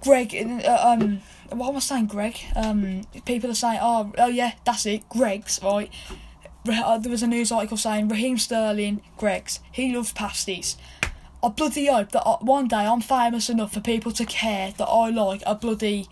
Greg 0.00 0.34
uh, 0.34 0.78
um 0.92 1.20
what 1.50 1.70
am 1.70 1.76
I 1.76 1.80
saying, 1.80 2.06
Greg? 2.06 2.36
Um, 2.56 3.02
people 3.24 3.50
are 3.50 3.54
saying, 3.54 3.78
oh, 3.82 4.12
oh 4.18 4.26
yeah, 4.26 4.52
that's 4.64 4.86
it, 4.86 5.08
Greggs 5.08 5.60
right? 5.62 5.90
Uh, 6.66 6.98
there 6.98 7.10
was 7.10 7.22
a 7.22 7.26
news 7.26 7.52
article 7.52 7.76
saying 7.76 8.08
Raheem 8.08 8.38
Sterling, 8.38 9.02
Greggs. 9.18 9.60
he 9.70 9.94
loves 9.94 10.12
pasties. 10.12 10.76
I 11.42 11.48
bloody 11.50 11.86
hope 11.86 12.12
that 12.12 12.26
uh, 12.26 12.38
one 12.38 12.68
day 12.68 12.86
I'm 12.86 13.02
famous 13.02 13.50
enough 13.50 13.74
for 13.74 13.80
people 13.80 14.12
to 14.12 14.24
care 14.24 14.72
that 14.78 14.86
I 14.86 15.10
like 15.10 15.42
a 15.44 15.54
bloody 15.54 16.08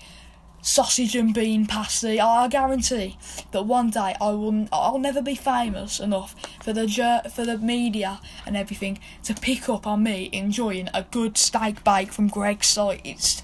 sausage 0.62 1.14
and 1.16 1.34
bean 1.34 1.66
pasty. 1.66 2.20
I 2.20 2.48
guarantee 2.48 3.18
that 3.50 3.62
one 3.64 3.90
day 3.90 4.14
I 4.20 4.30
will. 4.30 4.68
I'll 4.72 4.98
never 4.98 5.20
be 5.20 5.34
famous 5.34 6.00
enough 6.00 6.34
for 6.62 6.72
the 6.72 6.88
for 7.34 7.44
the 7.44 7.58
media 7.58 8.20
and 8.46 8.56
everything 8.56 8.98
to 9.24 9.34
pick 9.34 9.68
up 9.68 9.86
on 9.86 10.04
me 10.04 10.30
enjoying 10.32 10.88
a 10.94 11.02
good 11.02 11.36
steak 11.36 11.84
bake 11.84 12.12
from 12.12 12.28
Greggs 12.28 12.68
So 12.68 12.96
it's 13.04 13.42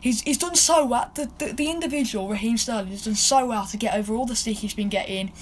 he's 0.00 0.22
he's 0.22 0.38
done 0.38 0.56
so 0.56 0.84
well. 0.84 1.10
The, 1.14 1.30
the, 1.38 1.52
the 1.52 1.70
individual 1.70 2.28
Raheem 2.28 2.56
Sterling 2.56 2.88
has 2.88 3.04
done 3.04 3.14
so 3.14 3.46
well 3.46 3.66
to 3.66 3.76
get 3.76 3.94
over 3.94 4.14
all 4.14 4.26
the 4.26 4.36
stick 4.36 4.58
he's 4.58 4.74
been 4.74 4.88
getting, 4.88 5.32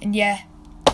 and 0.00 0.14
yeah, 0.14 0.42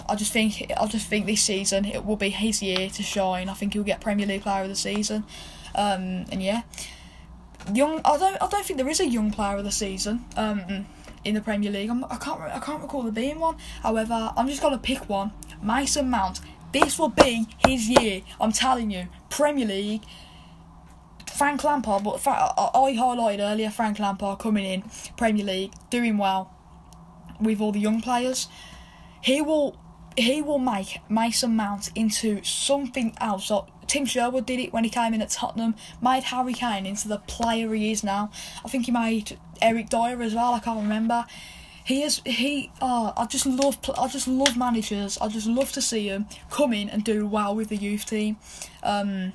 I 0.08 0.14
just 0.14 0.32
think 0.32 0.72
I 0.76 0.86
just 0.86 1.06
think 1.08 1.26
this 1.26 1.42
season 1.42 1.84
it 1.84 2.04
will 2.04 2.16
be 2.16 2.30
his 2.30 2.62
year 2.62 2.88
to 2.88 3.02
shine. 3.02 3.48
I 3.48 3.54
think 3.54 3.74
he'll 3.74 3.82
get 3.82 4.00
Premier 4.00 4.26
League 4.26 4.42
Player 4.42 4.62
of 4.62 4.68
the 4.68 4.76
Season, 4.76 5.24
um, 5.74 6.24
and 6.30 6.42
yeah, 6.42 6.62
young. 7.72 8.00
I 8.04 8.16
don't 8.18 8.36
I 8.40 8.48
don't 8.48 8.64
think 8.64 8.78
there 8.78 8.88
is 8.88 9.00
a 9.00 9.06
young 9.06 9.30
Player 9.30 9.56
of 9.56 9.64
the 9.64 9.72
Season. 9.72 10.24
Um, 10.36 10.86
in 11.24 11.34
the 11.34 11.40
Premier 11.40 11.70
League, 11.70 11.88
I'm, 11.88 12.04
I 12.04 12.16
can't 12.16 12.40
I 12.40 12.58
can't 12.58 12.82
recall 12.82 13.02
there 13.02 13.12
being 13.12 13.38
one. 13.38 13.56
However, 13.82 14.32
I'm 14.36 14.48
just 14.48 14.60
gonna 14.60 14.78
pick 14.78 15.08
one. 15.08 15.32
Mason 15.62 16.10
Mount. 16.10 16.40
This 16.72 16.98
will 16.98 17.08
be 17.08 17.46
his 17.66 17.88
year. 17.88 18.22
I'm 18.40 18.50
telling 18.50 18.90
you, 18.90 19.06
Premier 19.30 19.64
League 19.64 20.02
Frank 21.34 21.64
Lampard, 21.64 22.04
but 22.04 22.24
I 22.26 22.94
highlighted 22.96 23.40
earlier 23.40 23.68
Frank 23.68 23.98
Lampard 23.98 24.38
coming 24.38 24.64
in 24.64 24.84
Premier 25.16 25.44
League, 25.44 25.72
doing 25.90 26.16
well 26.16 26.54
with 27.40 27.60
all 27.60 27.72
the 27.72 27.80
young 27.80 28.00
players. 28.00 28.46
He 29.20 29.42
will 29.42 29.76
he 30.16 30.40
will 30.42 30.60
make 30.60 31.00
Mason 31.10 31.56
Mount 31.56 31.90
into 31.96 32.44
something 32.44 33.16
else. 33.20 33.46
So 33.46 33.66
Tim 33.86 34.06
Sherwood 34.06 34.46
did 34.46 34.60
it 34.60 34.72
when 34.72 34.84
he 34.84 34.90
came 34.90 35.14
in 35.14 35.22
at 35.22 35.30
Tottenham, 35.30 35.74
made 36.00 36.24
Harry 36.24 36.52
Kane 36.52 36.86
into 36.86 37.08
the 37.08 37.18
player 37.18 37.72
he 37.74 37.90
is 37.92 38.02
now. 38.04 38.30
I 38.64 38.68
think 38.68 38.86
he 38.86 38.92
made 38.92 39.38
Eric 39.60 39.88
Dier 39.88 40.20
as 40.22 40.34
well. 40.34 40.54
I 40.54 40.60
can't 40.60 40.80
remember. 40.80 41.26
He 41.84 42.02
is 42.02 42.22
he. 42.24 42.72
Oh, 42.80 43.12
I 43.16 43.26
just 43.26 43.44
love 43.44 43.78
I 43.98 44.08
just 44.08 44.26
love 44.26 44.56
managers. 44.56 45.18
I 45.18 45.28
just 45.28 45.46
love 45.46 45.70
to 45.72 45.82
see 45.82 46.08
him 46.08 46.26
come 46.50 46.72
in 46.72 46.88
and 46.88 47.04
do 47.04 47.26
well 47.26 47.54
with 47.54 47.68
the 47.68 47.76
youth 47.76 48.06
team. 48.06 48.38
Um, 48.82 49.34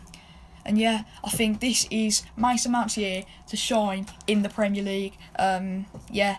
and 0.65 0.77
yeah, 0.77 1.03
I 1.23 1.29
think 1.29 1.59
this 1.59 1.87
is 1.91 2.23
Mason 2.35 2.71
Mount's 2.71 2.97
year 2.97 3.23
to 3.47 3.55
shine 3.55 4.07
in 4.27 4.41
the 4.41 4.49
Premier 4.49 4.83
League. 4.83 5.17
Um, 5.37 5.85
yeah. 6.11 6.37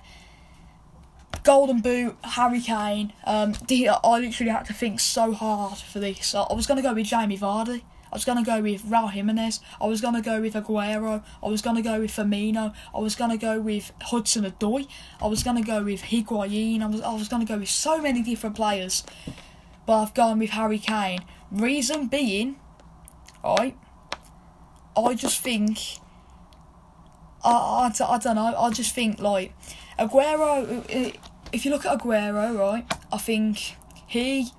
Golden 1.42 1.80
Boot, 1.80 2.16
Harry 2.22 2.60
Kane. 2.60 3.12
Um, 3.24 3.54
I 3.70 4.18
literally 4.20 4.52
had 4.52 4.66
to 4.66 4.74
think 4.74 5.00
so 5.00 5.32
hard 5.32 5.78
for 5.78 5.98
this. 5.98 6.34
I 6.34 6.52
was 6.52 6.66
going 6.66 6.76
to 6.76 6.82
go 6.82 6.92
with 6.92 7.06
Jamie 7.06 7.38
Vardy. 7.38 7.82
I 8.12 8.16
was 8.16 8.24
to 8.24 8.42
go 8.42 8.60
with 8.60 8.82
Raul 8.84 9.10
Jimenez. 9.10 9.60
I 9.80 9.86
was 9.86 10.00
to 10.00 10.20
go 10.20 10.40
with 10.40 10.54
Aguero. 10.54 11.22
I 11.42 11.46
was 11.46 11.62
to 11.62 11.82
go 11.82 12.00
with 12.00 12.10
Firmino. 12.10 12.74
I 12.94 12.98
was 12.98 13.14
to 13.14 13.36
go 13.36 13.60
with 13.60 13.92
Hudson 14.02 14.44
Odoi. 14.44 14.88
I 15.22 15.26
was 15.26 15.42
to 15.44 15.62
go 15.62 15.82
with 15.82 16.02
Higuain. 16.02 16.82
I 16.82 16.86
was, 16.86 17.00
I 17.02 17.12
was 17.12 17.28
to 17.28 17.44
go 17.44 17.58
with 17.58 17.68
so 17.68 18.00
many 18.00 18.22
different 18.22 18.56
players. 18.56 19.04
But 19.86 20.02
I've 20.02 20.14
gone 20.14 20.38
with 20.40 20.50
Harry 20.50 20.78
Kane. 20.78 21.20
Reason 21.52 22.06
being, 22.08 22.56
right, 23.44 23.76
I 24.96 25.14
just 25.14 25.40
think. 25.40 25.78
I, 27.44 27.90
I, 28.00 28.04
I 28.04 28.18
don't 28.18 28.36
know. 28.36 28.54
I 28.56 28.70
just 28.70 28.94
think 28.94 29.20
like 29.20 29.52
Aguero. 29.98 31.16
If 31.52 31.64
you 31.64 31.70
look 31.70 31.86
at 31.86 31.98
Aguero, 31.98 32.58
right, 32.58 32.84
I 33.12 33.18
think 33.18 33.76
he 34.06 34.52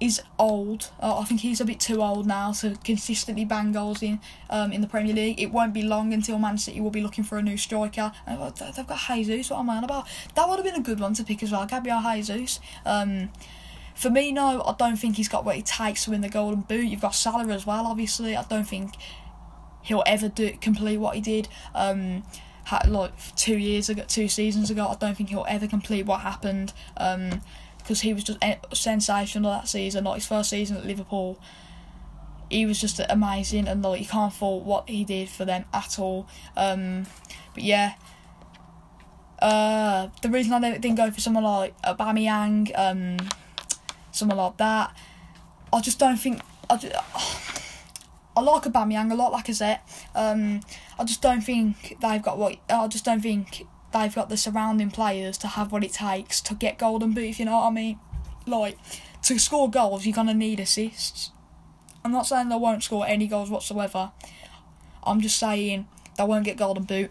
is 0.00 0.22
old. 0.38 0.90
Uh, 1.00 1.18
I 1.18 1.24
think 1.24 1.40
he's 1.40 1.60
a 1.60 1.64
bit 1.64 1.80
too 1.80 2.02
old 2.02 2.26
now 2.26 2.52
to 2.52 2.76
consistently 2.84 3.44
bang 3.44 3.72
goals 3.72 4.02
in 4.02 4.20
um, 4.50 4.72
in 4.72 4.80
the 4.80 4.86
Premier 4.86 5.14
League. 5.14 5.40
It 5.40 5.52
won't 5.52 5.74
be 5.74 5.82
long 5.82 6.12
until 6.12 6.38
Man 6.38 6.58
City 6.58 6.80
will 6.80 6.90
be 6.90 7.00
looking 7.00 7.24
for 7.24 7.38
a 7.38 7.42
new 7.42 7.56
striker. 7.56 8.12
Uh, 8.26 8.50
they've 8.50 8.86
got 8.86 8.98
Jesus. 8.98 9.50
What 9.50 9.60
am 9.60 9.70
I 9.70 9.78
on 9.78 9.84
about? 9.84 10.06
That 10.34 10.48
would 10.48 10.56
have 10.56 10.64
been 10.64 10.76
a 10.76 10.82
good 10.82 11.00
one 11.00 11.14
to 11.14 11.24
pick 11.24 11.42
as 11.42 11.52
well. 11.52 11.66
Gabriel 11.66 12.00
Jesus. 12.02 12.60
Um, 12.86 13.30
no. 14.04 14.62
I 14.62 14.74
don't 14.78 14.96
think 14.96 15.16
he's 15.16 15.28
got 15.28 15.44
what 15.44 15.56
it 15.56 15.66
takes 15.66 16.04
to 16.04 16.10
win 16.10 16.20
the 16.20 16.28
Golden 16.28 16.60
Boot. 16.60 16.84
You've 16.84 17.00
got 17.00 17.14
Salah 17.14 17.48
as 17.52 17.66
well, 17.66 17.86
obviously. 17.86 18.36
I 18.36 18.44
don't 18.44 18.68
think 18.68 18.94
he'll 19.82 20.04
ever 20.06 20.28
do 20.28 20.52
complete 20.60 20.98
what 20.98 21.16
he 21.16 21.20
did. 21.20 21.48
Um, 21.74 22.22
had, 22.64 22.88
like 22.90 23.12
two 23.34 23.56
years 23.56 23.88
ago, 23.88 24.04
two 24.06 24.28
seasons 24.28 24.70
ago. 24.70 24.86
I 24.86 24.94
don't 24.94 25.16
think 25.16 25.30
he'll 25.30 25.46
ever 25.48 25.66
complete 25.66 26.06
what 26.06 26.20
happened. 26.20 26.72
Um, 26.96 27.40
because 27.88 28.02
he 28.02 28.12
was 28.12 28.22
just 28.22 28.38
sensational 28.74 29.50
that 29.50 29.66
season, 29.66 30.04
like 30.04 30.16
his 30.16 30.26
first 30.26 30.50
season 30.50 30.76
at 30.76 30.84
Liverpool. 30.84 31.40
He 32.50 32.66
was 32.66 32.78
just 32.78 33.00
amazing, 33.08 33.66
and 33.66 33.82
like 33.82 34.00
you 34.00 34.06
can't 34.06 34.32
fault 34.32 34.64
what 34.64 34.90
he 34.90 35.04
did 35.04 35.30
for 35.30 35.46
them 35.46 35.64
at 35.72 35.98
all. 35.98 36.28
Um, 36.54 37.06
but 37.54 37.62
yeah, 37.62 37.94
uh, 39.40 40.08
the 40.20 40.28
reason 40.28 40.52
I 40.52 40.76
didn't 40.78 40.96
go 40.96 41.10
for 41.10 41.20
someone 41.20 41.44
like 41.44 41.80
Aubameyang, 41.80 42.72
um, 42.76 43.16
someone 44.12 44.36
like 44.36 44.58
that, 44.58 44.94
I 45.72 45.80
just 45.80 45.98
don't 45.98 46.18
think 46.18 46.42
I. 46.68 46.76
Just, 46.76 46.94
I 48.36 48.40
like 48.40 48.64
Aubameyang 48.64 49.10
a 49.10 49.14
lot, 49.14 49.32
like 49.32 49.48
I 49.48 49.52
said. 49.52 49.80
Um, 50.14 50.60
I 50.98 51.04
just 51.04 51.22
don't 51.22 51.40
think 51.40 51.96
they've 52.02 52.22
got 52.22 52.36
what. 52.36 52.58
I 52.68 52.86
just 52.86 53.06
don't 53.06 53.22
think 53.22 53.66
they've 53.92 54.14
got 54.14 54.28
the 54.28 54.36
surrounding 54.36 54.90
players 54.90 55.38
to 55.38 55.46
have 55.46 55.72
what 55.72 55.84
it 55.84 55.92
takes 55.92 56.40
to 56.42 56.54
get 56.54 56.78
golden 56.78 57.12
boot. 57.12 57.24
If 57.24 57.38
you 57.38 57.44
know 57.44 57.56
what 57.56 57.68
I 57.68 57.70
mean, 57.70 57.98
like 58.46 58.78
to 59.22 59.38
score 59.38 59.70
goals, 59.70 60.06
you're 60.06 60.14
gonna 60.14 60.34
need 60.34 60.60
assists. 60.60 61.30
I'm 62.04 62.12
not 62.12 62.26
saying 62.26 62.48
they 62.48 62.56
won't 62.56 62.82
score 62.82 63.06
any 63.06 63.26
goals 63.26 63.50
whatsoever. 63.50 64.12
I'm 65.04 65.20
just 65.20 65.38
saying 65.38 65.86
they 66.16 66.24
won't 66.24 66.44
get 66.44 66.56
golden 66.56 66.84
boot. 66.84 67.10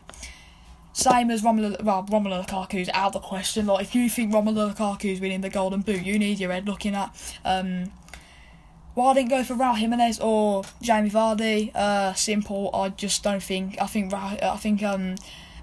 Same 0.94 1.30
as 1.30 1.44
Romelu, 1.44 1.82
well, 1.84 2.04
Romelu 2.04 2.44
Lukaku's 2.46 2.90
out 2.90 3.08
of 3.08 3.14
the 3.14 3.20
question. 3.20 3.68
Like 3.68 3.84
if 3.84 3.94
you 3.94 4.10
think 4.10 4.34
Romelu 4.34 4.74
Lukaku's 4.74 5.22
winning 5.22 5.42
the 5.42 5.50
golden 5.50 5.82
boot, 5.82 6.02
you 6.02 6.18
need 6.18 6.40
your 6.40 6.52
head 6.52 6.68
looking 6.68 6.96
at. 6.96 7.12
Um, 7.46 7.92
why 8.96 9.12
I 9.12 9.14
didn't 9.14 9.30
go 9.30 9.44
for 9.44 9.54
Raul 9.54 9.78
Jimenez 9.78 10.20
or 10.20 10.64
Jamie 10.82 11.12
Vardy? 11.12 11.72
Uh, 11.76 12.14
simple. 12.14 12.72
I 12.74 12.90
just 12.90 13.22
don't 13.22 13.44
think. 13.44 13.80
I 13.80 13.86
think. 13.86 14.12
I 14.12 14.58
think. 14.58 14.82
Um, 14.82 15.16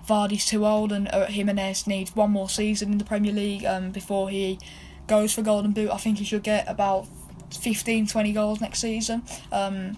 Vardy's 0.07 0.47
too 0.47 0.67
old, 0.67 0.93
and 0.93 1.09
uh, 1.09 1.27
Jimenez 1.27 1.87
needs 1.87 2.15
one 2.15 2.31
more 2.31 2.49
season 2.49 2.93
in 2.93 2.99
the 2.99 3.05
Premier 3.05 3.33
League 3.33 3.65
um, 3.65 3.91
before 3.91 4.29
he 4.31 4.59
goes 5.07 5.33
for 5.33 5.43
Golden 5.43 5.73
Boot. 5.73 5.91
I 5.91 5.97
think 5.97 6.19
he 6.19 6.25
should 6.25 6.43
get 6.43 6.69
about 6.69 7.07
15, 7.53 8.07
20 8.07 8.33
goals 8.33 8.61
next 8.61 8.81
season. 8.81 9.23
Um, 9.53 9.97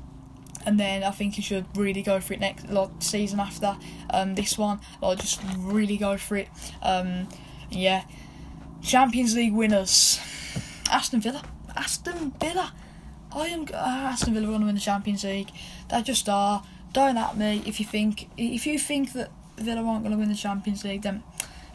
and 0.65 0.81
then 0.81 1.05
I 1.05 1.11
think 1.13 1.35
he 1.35 1.43
should 1.43 1.65
really 1.77 2.03
go 2.03 2.21
for 2.21 2.35
it 2.35 2.41
next 2.41 2.69
like, 2.69 2.91
season 2.99 3.39
after 3.39 3.77
um, 4.11 4.35
this 4.35 4.59
one. 4.59 4.81
Like 5.01 5.21
just 5.21 5.41
really 5.59 5.97
go 5.97 6.17
for 6.17 6.37
it. 6.37 6.49
Um, 6.83 7.29
yeah, 7.71 8.03
Champions 8.83 9.35
League 9.37 9.55
winners: 9.55 10.19
Aston 10.91 11.21
Villa. 11.21 11.43
Aston 11.77 12.33
Villa. 12.41 12.73
I 13.33 13.49
am 13.49 13.63
uh, 13.73 14.11
Aston 14.11 14.35
Villa 14.35 14.47
going 14.47 14.61
to 14.61 14.67
win 14.67 14.75
the 14.75 14.81
Champions 14.81 15.23
League. 15.25 15.51
They 15.89 16.03
just 16.03 16.29
are. 16.29 16.65
Don't 16.93 17.17
at 17.17 17.37
me 17.37 17.63
if 17.67 17.79
you 17.79 17.87
think 17.87 18.29
if 18.37 18.67
you 18.67 18.79
think 18.79 19.13
that 19.13 19.31
Villa 19.59 19.83
aren't 19.83 20.03
going 20.03 20.13
to 20.13 20.19
win 20.19 20.29
the 20.29 20.35
Champions 20.35 20.85
League. 20.85 21.03
Then 21.03 21.23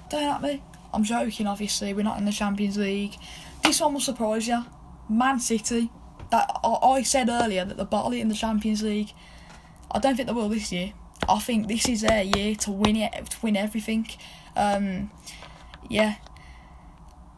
don't 0.10 0.24
at 0.24 0.42
me. 0.42 0.62
I'm 0.94 1.04
joking. 1.04 1.48
Obviously, 1.48 1.94
we're 1.94 2.04
not 2.04 2.18
in 2.18 2.26
the 2.26 2.32
Champions 2.32 2.78
League. 2.78 3.16
This 3.64 3.80
one 3.80 3.94
will 3.94 4.02
surprise 4.02 4.48
you. 4.48 4.66
Man 5.10 5.40
City. 5.40 5.90
That 6.32 6.50
I 6.64 7.04
said 7.04 7.28
earlier 7.28 7.66
that 7.66 7.76
the 7.76 7.86
bottle 7.86 8.14
in 8.14 8.30
the 8.30 8.36
Champions 8.36 8.84
League. 8.84 9.12
I 9.92 10.00
don't 10.00 10.16
think 10.16 10.28
they 10.28 10.34
will 10.34 10.48
this 10.48 10.72
year. 10.72 10.94
I 11.28 11.40
think 11.40 11.68
this 11.68 11.88
is 11.90 12.02
their 12.02 12.24
year 12.24 12.56
to 12.56 12.72
win 12.72 12.96
it, 12.96 13.30
to 13.32 13.38
win 13.42 13.58
everything. 13.58 14.08
Um, 14.56 15.12
yeah, 15.90 16.16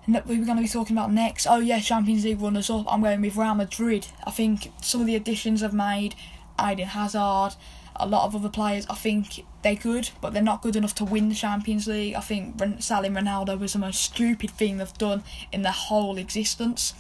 And 0.06 0.22
we 0.26 0.38
were 0.38 0.46
going 0.46 0.58
to 0.58 0.64
be 0.64 0.70
talking 0.70 0.96
about 0.96 1.12
next. 1.12 1.48
Oh 1.48 1.60
yeah, 1.60 1.80
Champions 1.80 2.26
League 2.26 2.42
runners 2.42 2.70
up. 2.70 2.86
I'm 2.92 3.02
going 3.02 3.22
with 3.22 3.36
Real 3.36 3.56
Madrid. 3.56 4.08
I 4.26 4.32
think 4.32 4.72
some 4.82 5.02
of 5.02 5.08
the 5.08 5.16
additions 5.16 5.64
I've 5.64 5.74
made, 5.74 6.16
Eden 6.60 6.88
Hazard, 6.88 7.56
a 7.96 8.08
lot 8.08 8.26
of 8.26 8.36
other 8.36 8.50
players. 8.50 8.86
I 8.90 8.96
think 8.96 9.46
they're 9.62 9.76
good, 9.76 10.10
but 10.22 10.34
they're 10.34 10.42
not 10.42 10.62
good 10.62 10.76
enough 10.76 10.96
to 10.96 11.06
win 11.06 11.30
the 11.30 11.36
Champions 11.36 11.88
League. 11.88 12.16
I 12.16 12.22
think 12.22 12.62
selling 12.80 13.14
Ronaldo 13.14 13.60
was 13.60 13.74
the 13.74 13.80
most 13.80 14.02
stupid 14.02 14.52
thing 14.52 14.78
they've 14.78 14.94
done 14.94 15.24
in 15.52 15.62
their 15.62 15.72
whole 15.72 16.18
existence. 16.18 16.94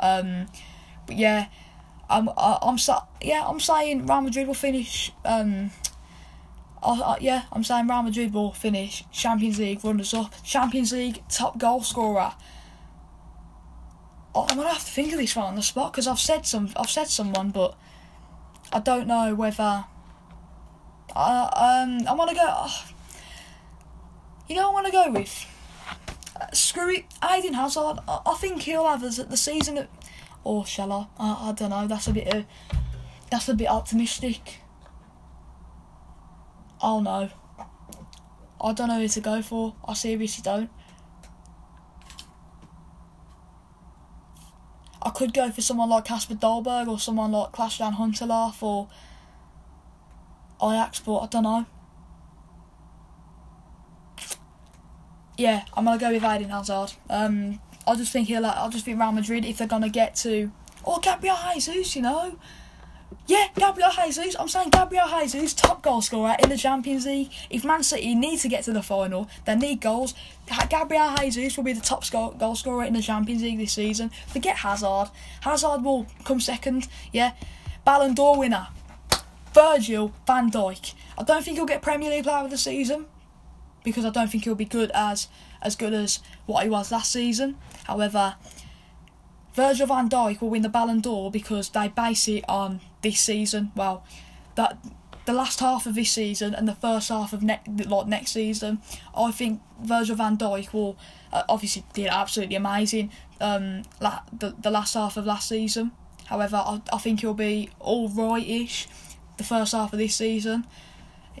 Um, 0.00 0.46
but 1.06 1.16
yeah, 1.16 1.46
I'm 2.08 2.28
I'm 2.36 2.78
yeah 3.20 3.44
I'm 3.46 3.60
saying 3.60 4.06
Real 4.06 4.20
Madrid 4.20 4.46
will 4.46 4.54
finish. 4.54 5.12
Um, 5.24 5.70
I, 6.82 7.00
I, 7.00 7.18
yeah, 7.20 7.44
I'm 7.52 7.64
saying 7.64 7.88
Real 7.88 8.02
Madrid 8.02 8.32
will 8.32 8.52
finish 8.52 9.04
Champions 9.10 9.58
League 9.58 9.84
runners 9.84 10.14
up. 10.14 10.32
Champions 10.44 10.92
League 10.92 11.22
top 11.28 11.58
goal 11.58 11.82
scorer. 11.82 12.32
Oh, 14.34 14.46
I'm 14.48 14.56
gonna 14.56 14.68
have 14.68 14.84
to 14.84 14.90
think 14.90 15.12
of 15.12 15.18
this 15.18 15.34
one 15.34 15.46
on 15.46 15.56
the 15.56 15.62
spot 15.62 15.92
because 15.92 16.06
I've 16.06 16.20
said 16.20 16.46
some. 16.46 16.70
I've 16.76 16.90
said 16.90 17.08
someone, 17.08 17.50
but 17.50 17.76
I 18.72 18.80
don't 18.80 19.06
know 19.06 19.34
whether. 19.34 19.86
Uh, 21.16 21.48
um, 21.54 22.06
I'm 22.06 22.16
gonna 22.18 22.34
go. 22.34 22.42
Oh, 22.44 22.84
you 24.48 24.54
know, 24.54 24.68
I 24.68 24.72
want 24.72 24.84
to 24.84 24.92
go 24.92 25.10
with. 25.10 25.46
Uh, 26.38 26.52
screw 26.52 26.94
it, 26.94 27.04
Eden 27.34 27.54
Hazard. 27.54 28.00
I, 28.06 28.20
I 28.26 28.34
think 28.34 28.62
he'll 28.62 28.86
have 28.86 29.02
us 29.02 29.18
at 29.18 29.30
the 29.30 29.36
season. 29.36 29.88
Or 30.44 30.66
shall 30.66 30.92
I? 30.92 31.06
I? 31.18 31.48
I 31.48 31.52
don't 31.52 31.70
know. 31.70 31.86
That's 31.86 32.06
a 32.06 32.12
bit. 32.12 32.32
Uh, 32.32 32.42
that's 33.30 33.48
a 33.48 33.54
bit 33.54 33.68
optimistic. 33.68 34.60
Oh 36.82 37.00
no. 37.00 37.30
I 38.60 38.72
don't 38.74 38.88
know 38.88 39.00
who 39.00 39.08
to 39.08 39.20
go 39.20 39.40
for. 39.40 39.74
I 39.88 39.94
seriously 39.94 40.42
don't. 40.42 40.70
I 45.02 45.10
could 45.10 45.32
go 45.32 45.50
for 45.50 45.62
someone 45.62 45.88
like 45.88 46.04
Kasper 46.04 46.34
Dolberg 46.34 46.88
or 46.88 46.98
someone 46.98 47.32
like 47.32 47.52
Klaas-Jan 47.52 47.94
Huntelaar 47.94 48.60
or 48.62 48.88
Ajax, 50.72 51.00
but 51.00 51.18
I 51.18 51.26
don't 51.26 51.42
know. 51.42 51.66
Yeah, 55.36 55.64
I'm 55.74 55.84
gonna 55.84 55.98
go 55.98 56.10
with 56.10 56.24
Eden 56.24 56.50
Hazard. 56.50 56.92
Um, 57.10 57.60
I 57.86 57.94
just 57.94 58.12
think 58.12 58.28
he'll. 58.28 58.46
I 58.46 58.68
just 58.70 58.84
think 58.84 58.98
Real 58.98 59.12
Madrid 59.12 59.44
if 59.44 59.58
they're 59.58 59.66
gonna 59.66 59.90
get 59.90 60.16
to 60.16 60.50
or 60.86 60.98
Gabriel 61.00 61.36
Jesus, 61.52 61.94
you 61.96 62.02
know. 62.02 62.38
Yeah, 63.26 63.48
Gabriel 63.56 63.90
Jesus. 63.90 64.36
I'm 64.38 64.48
saying 64.48 64.70
Gabriel 64.70 65.08
Jesus, 65.08 65.52
top 65.52 65.82
goal 65.82 66.00
scorer 66.00 66.36
in 66.42 66.48
the 66.48 66.56
Champions 66.56 67.06
League. 67.06 67.30
If 67.50 67.64
Man 67.64 67.82
City 67.82 68.14
need 68.14 68.38
to 68.40 68.48
get 68.48 68.64
to 68.64 68.72
the 68.72 68.82
final, 68.82 69.28
they 69.44 69.56
need 69.56 69.80
goals. 69.80 70.14
Gabriel 70.70 71.14
Jesus 71.16 71.56
will 71.56 71.64
be 71.64 71.72
the 71.72 71.80
top 71.80 72.04
score, 72.04 72.32
goal 72.32 72.54
scorer 72.54 72.84
in 72.84 72.94
the 72.94 73.02
Champions 73.02 73.42
League 73.42 73.58
this 73.58 73.72
season. 73.72 74.10
Forget 74.28 74.58
Hazard. 74.58 75.10
Hazard 75.40 75.82
will 75.82 76.06
come 76.24 76.40
second. 76.40 76.86
Yeah, 77.12 77.32
Ballon 77.84 78.14
d'Or 78.14 78.38
winner, 78.38 78.68
Virgil 79.56 80.12
Van 80.26 80.50
Dijk. 80.50 80.92
I 81.16 81.22
don't 81.22 81.42
think 81.42 81.56
he'll 81.56 81.64
get 81.64 81.80
Premier 81.80 82.10
League 82.10 82.24
Player 82.24 82.44
of 82.44 82.50
the 82.50 82.58
Season 82.58 83.06
because 83.84 84.04
I 84.04 84.10
don't 84.10 84.30
think 84.30 84.44
he'll 84.44 84.54
be 84.54 84.66
good 84.66 84.90
as 84.92 85.28
as 85.62 85.74
good 85.76 85.94
as 85.94 86.20
what 86.44 86.62
he 86.62 86.68
was 86.68 86.92
last 86.92 87.10
season. 87.10 87.56
However, 87.84 88.36
Virgil 89.54 89.86
van 89.86 90.10
Dijk 90.10 90.42
will 90.42 90.50
win 90.50 90.60
the 90.60 90.68
Ballon 90.68 91.00
d'Or 91.00 91.30
because 91.30 91.70
they 91.70 91.88
base 91.88 92.28
it 92.28 92.44
on 92.46 92.82
this 93.00 93.18
season. 93.18 93.72
Well, 93.74 94.04
that 94.56 94.76
the 95.24 95.32
last 95.32 95.60
half 95.60 95.86
of 95.86 95.94
this 95.94 96.10
season 96.10 96.54
and 96.54 96.68
the 96.68 96.74
first 96.74 97.08
half 97.08 97.32
of 97.32 97.42
next 97.42 97.66
like 97.86 98.06
next 98.06 98.32
season. 98.32 98.82
I 99.16 99.30
think 99.30 99.62
Virgil 99.80 100.16
van 100.16 100.36
Dijk 100.36 100.74
will 100.74 100.98
uh, 101.32 101.44
obviously 101.48 101.82
did 101.94 102.08
absolutely 102.08 102.56
amazing. 102.56 103.10
Um, 103.40 103.84
la- 104.02 104.20
the 104.38 104.54
the 104.60 104.70
last 104.70 104.92
half 104.92 105.16
of 105.16 105.24
last 105.24 105.48
season. 105.48 105.92
However, 106.26 106.56
I, 106.56 106.82
I 106.92 106.98
think 106.98 107.20
he'll 107.20 107.32
be 107.32 107.70
all 107.78 108.08
right-ish 108.08 108.88
the 109.36 109.44
first 109.44 109.72
half 109.72 109.92
of 109.92 109.98
this 109.98 110.14
season. 110.14 110.66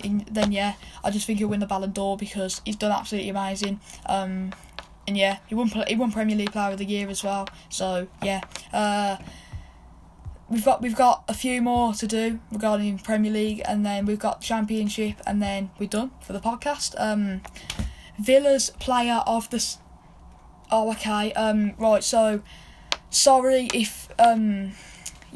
Then 0.02 0.52
yeah, 0.52 0.74
I 1.02 1.10
just 1.10 1.26
think 1.26 1.38
he'll 1.38 1.48
win 1.48 1.60
the 1.60 1.66
Ballon 1.66 1.92
d'Or 1.92 2.16
because 2.16 2.60
he's 2.64 2.76
done 2.76 2.92
absolutely 2.92 3.30
amazing. 3.30 3.80
Um, 4.06 4.52
and 5.06 5.16
yeah, 5.16 5.38
he 5.46 5.54
won 5.54 5.70
he 5.86 5.96
won 5.96 6.12
Premier 6.12 6.36
League 6.36 6.52
Player 6.52 6.72
of 6.72 6.78
the 6.78 6.84
Year 6.84 7.08
as 7.08 7.22
well. 7.22 7.48
So 7.68 8.08
yeah, 8.22 8.42
uh, 8.72 9.16
we've 10.48 10.64
got 10.64 10.82
we've 10.82 10.96
got 10.96 11.24
a 11.28 11.34
few 11.34 11.62
more 11.62 11.92
to 11.94 12.06
do 12.06 12.40
regarding 12.52 12.98
Premier 12.98 13.32
League, 13.32 13.62
and 13.66 13.86
then 13.86 14.06
we've 14.06 14.18
got 14.18 14.40
Championship, 14.40 15.16
and 15.26 15.40
then 15.40 15.70
we're 15.78 15.88
done 15.88 16.10
for 16.20 16.32
the 16.32 16.40
podcast. 16.40 16.94
Um, 16.98 17.42
Villa's 18.18 18.70
Player 18.70 19.22
of 19.26 19.48
the. 19.50 19.76
Oh, 20.70 20.90
okay. 20.92 21.32
Um, 21.34 21.74
right. 21.78 22.02
So, 22.02 22.42
sorry 23.10 23.68
if 23.72 24.08
um 24.18 24.72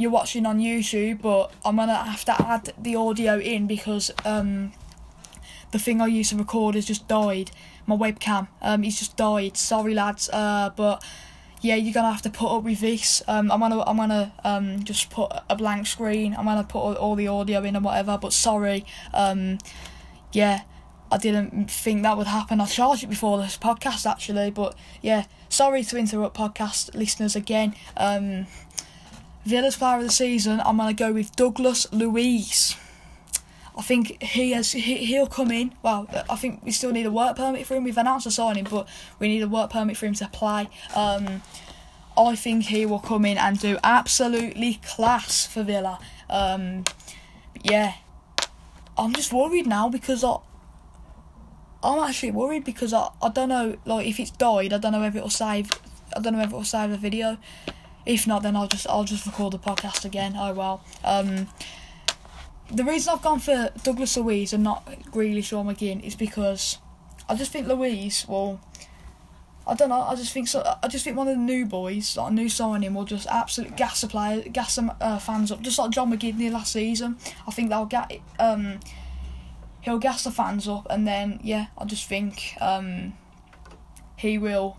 you're 0.01 0.11
watching 0.11 0.47
on 0.47 0.59
YouTube, 0.59 1.23
but 1.23 1.53
I'm 1.65 1.77
gonna 1.77 1.95
have 1.95 2.25
to 2.27 2.43
add 2.43 2.73
the 2.79 2.97
audio 2.97 3.39
in 3.39 3.67
because 3.67 4.11
um 4.25 4.73
the 5.73 5.79
thing 5.79 6.01
I 6.01 6.07
used 6.07 6.31
to 6.31 6.37
record 6.37 6.75
has 6.75 6.87
just 6.87 7.07
died 7.07 7.51
my 7.91 7.97
webcam. 7.97 8.49
Um, 8.63 8.83
he's 8.83 8.99
just 8.99 9.17
died. 9.17 9.57
Sorry, 9.57 9.95
lads. 9.95 10.31
Uh, 10.33 10.71
but 10.75 11.05
yeah, 11.61 11.75
you're 11.75 11.93
gonna 11.93 12.11
have 12.11 12.23
to 12.23 12.31
put 12.31 12.57
up 12.57 12.65
with 12.65 12.81
this. 12.81 13.23
Um, 13.29 13.51
I'm 13.53 13.61
gonna 13.61 13.83
I'm 13.83 13.97
gonna 13.97 14.33
um 14.45 14.83
just 14.85 15.11
put 15.11 15.31
a 15.49 15.57
blank 15.57 15.87
screen. 15.87 16.35
I'm 16.37 16.47
gonna 16.47 16.65
put 16.65 16.79
all, 16.79 16.95
all 16.95 17.15
the 17.17 17.29
audio 17.29 17.63
in 17.63 17.77
and 17.77 17.85
whatever. 17.85 18.17
But 18.17 18.33
sorry. 18.33 18.87
Um, 19.13 19.59
yeah, 20.33 20.63
I 21.11 21.19
didn't 21.19 21.71
think 21.71 22.03
that 22.03 22.17
would 22.17 22.29
happen. 22.29 22.61
I 22.61 22.67
charged 22.67 23.03
it 23.03 23.09
before 23.09 23.39
this 23.39 23.59
podcast 23.59 24.09
actually, 24.09 24.51
but 24.51 24.77
yeah, 25.03 25.25
sorry 25.49 25.83
to 25.85 25.99
interrupt 25.99 26.37
podcast 26.37 26.95
listeners 26.95 27.35
again. 27.35 27.75
Um, 27.97 28.47
Villa's 29.45 29.77
player 29.77 29.97
of 29.97 30.03
the 30.03 30.11
season, 30.11 30.61
I'm 30.61 30.77
gonna 30.77 30.93
go 30.93 31.13
with 31.13 31.35
Douglas 31.35 31.87
Luiz. 31.93 32.77
I 33.77 33.83
think 33.83 34.23
he 34.23 34.51
has 34.53 34.73
he, 34.73 35.07
he'll 35.07 35.27
come 35.27 35.51
in. 35.51 35.75
Well, 35.83 36.07
I 36.29 36.37
think 36.37 36.63
we 36.63 36.71
still 36.71 36.93
need 36.93 37.07
a 37.07 37.11
work 37.11 37.37
permit 37.37 37.67
for 37.67 37.77
him. 37.77 37.85
We've 37.85 37.97
announced 37.97 38.27
a 38.27 38.31
signing, 38.31 38.65
but 38.65 38.87
we 39.19 39.29
need 39.29 39.43
a 39.43 39.49
work 39.49 39.71
permit 39.71 39.97
for 39.97 40.07
him 40.07 40.15
to 40.15 40.29
play. 40.29 40.69
Um, 40.95 41.43
I 42.19 42.37
think 42.37 42.65
he 42.65 42.85
will 42.85 42.99
come 42.99 43.25
in 43.25 43.39
and 43.39 43.59
do 43.59 43.79
absolutely 43.83 44.81
class 44.85 45.47
for 45.47 45.63
Villa. 45.63 45.99
Um, 46.29 46.85
yeah, 47.63 47.95
I'm 48.99 49.15
just 49.15 49.33
worried 49.33 49.67
now 49.67 49.89
because 49.89 50.23
I. 50.25 50.37
I'm 51.83 51.99
actually 52.07 52.33
worried 52.33 52.65
because 52.65 52.93
I, 52.93 53.09
I 53.23 53.31
don't 53.31 53.49
know 53.49 53.79
like 53.87 54.07
if 54.07 54.21
it's 54.21 54.31
died 54.31 54.75
I 54.75 54.77
don't 54.77 54.93
know 54.93 55.03
if 55.03 55.17
it'll 55.17 55.31
save 55.31 55.71
I 56.15 56.21
don't 56.21 56.35
know 56.35 56.43
if 56.43 56.49
it'll 56.49 56.63
save 56.63 56.91
the 56.91 56.99
video. 56.99 57.39
If 58.07 58.27
not, 58.27 58.43
then 58.43 58.57
I'll 58.57 58.69
just 58.69 58.87
I'll 58.89 59.05
just 59.05 59.27
record 59.27 59.53
the 59.53 59.59
podcast 59.59 60.05
again. 60.05 60.35
Oh 60.37 60.53
well. 60.55 60.85
Um, 61.05 61.49
the 62.73 62.85
reason 62.85 63.13
I've 63.13 63.23
gone 63.23 63.41
for 63.41 63.71
Douglas 63.83 64.17
Luiz 64.17 64.53
and 64.53 64.63
not 64.63 64.87
Grealish 65.13 65.53
or 65.53 65.65
McGinn 65.65 66.03
is 66.03 66.15
because 66.15 66.79
I 67.29 67.35
just 67.35 67.53
think 67.53 67.67
Luiz 67.67 68.27
will. 68.29 68.61
I 69.67 69.75
don't 69.75 69.89
know. 69.91 70.01
I 70.01 70.15
just 70.17 70.33
think 70.33 70.49
so. 70.49 70.65
I 70.83 70.89
just 70.89 71.05
think 71.05 71.17
one 71.17 71.29
of 71.29 71.35
the 71.35 71.41
new 71.41 71.67
boys, 71.67 72.17
like 72.17 72.31
a 72.31 72.35
new 72.35 72.49
signing, 72.49 72.95
will 72.95 73.05
just 73.05 73.27
absolutely 73.29 73.77
gas 73.77 74.01
the 74.01 74.09
player, 74.09 74.43
gas 74.49 74.73
some 74.73 74.93
uh, 75.01 75.19
fans 75.19 75.53
up, 75.53 75.61
just 75.61 75.79
like 75.79 75.91
John 75.91 76.11
McGinn 76.11 76.39
did 76.39 76.53
last 76.53 76.73
season. 76.73 77.19
I 77.47 77.51
think 77.51 77.69
they'll 77.71 77.85
get 77.85 78.21
um, 78.39 78.81
he'll 79.83 79.99
gas 79.99 80.25
the 80.25 80.31
fans 80.31 80.67
up, 80.67 80.87
and 80.91 81.07
then 81.07 81.41
yeah, 81.43 81.67
I 81.77 81.85
just 81.85 82.07
think 82.07 82.57
um, 82.61 83.15
he 84.17 84.39
will. 84.39 84.79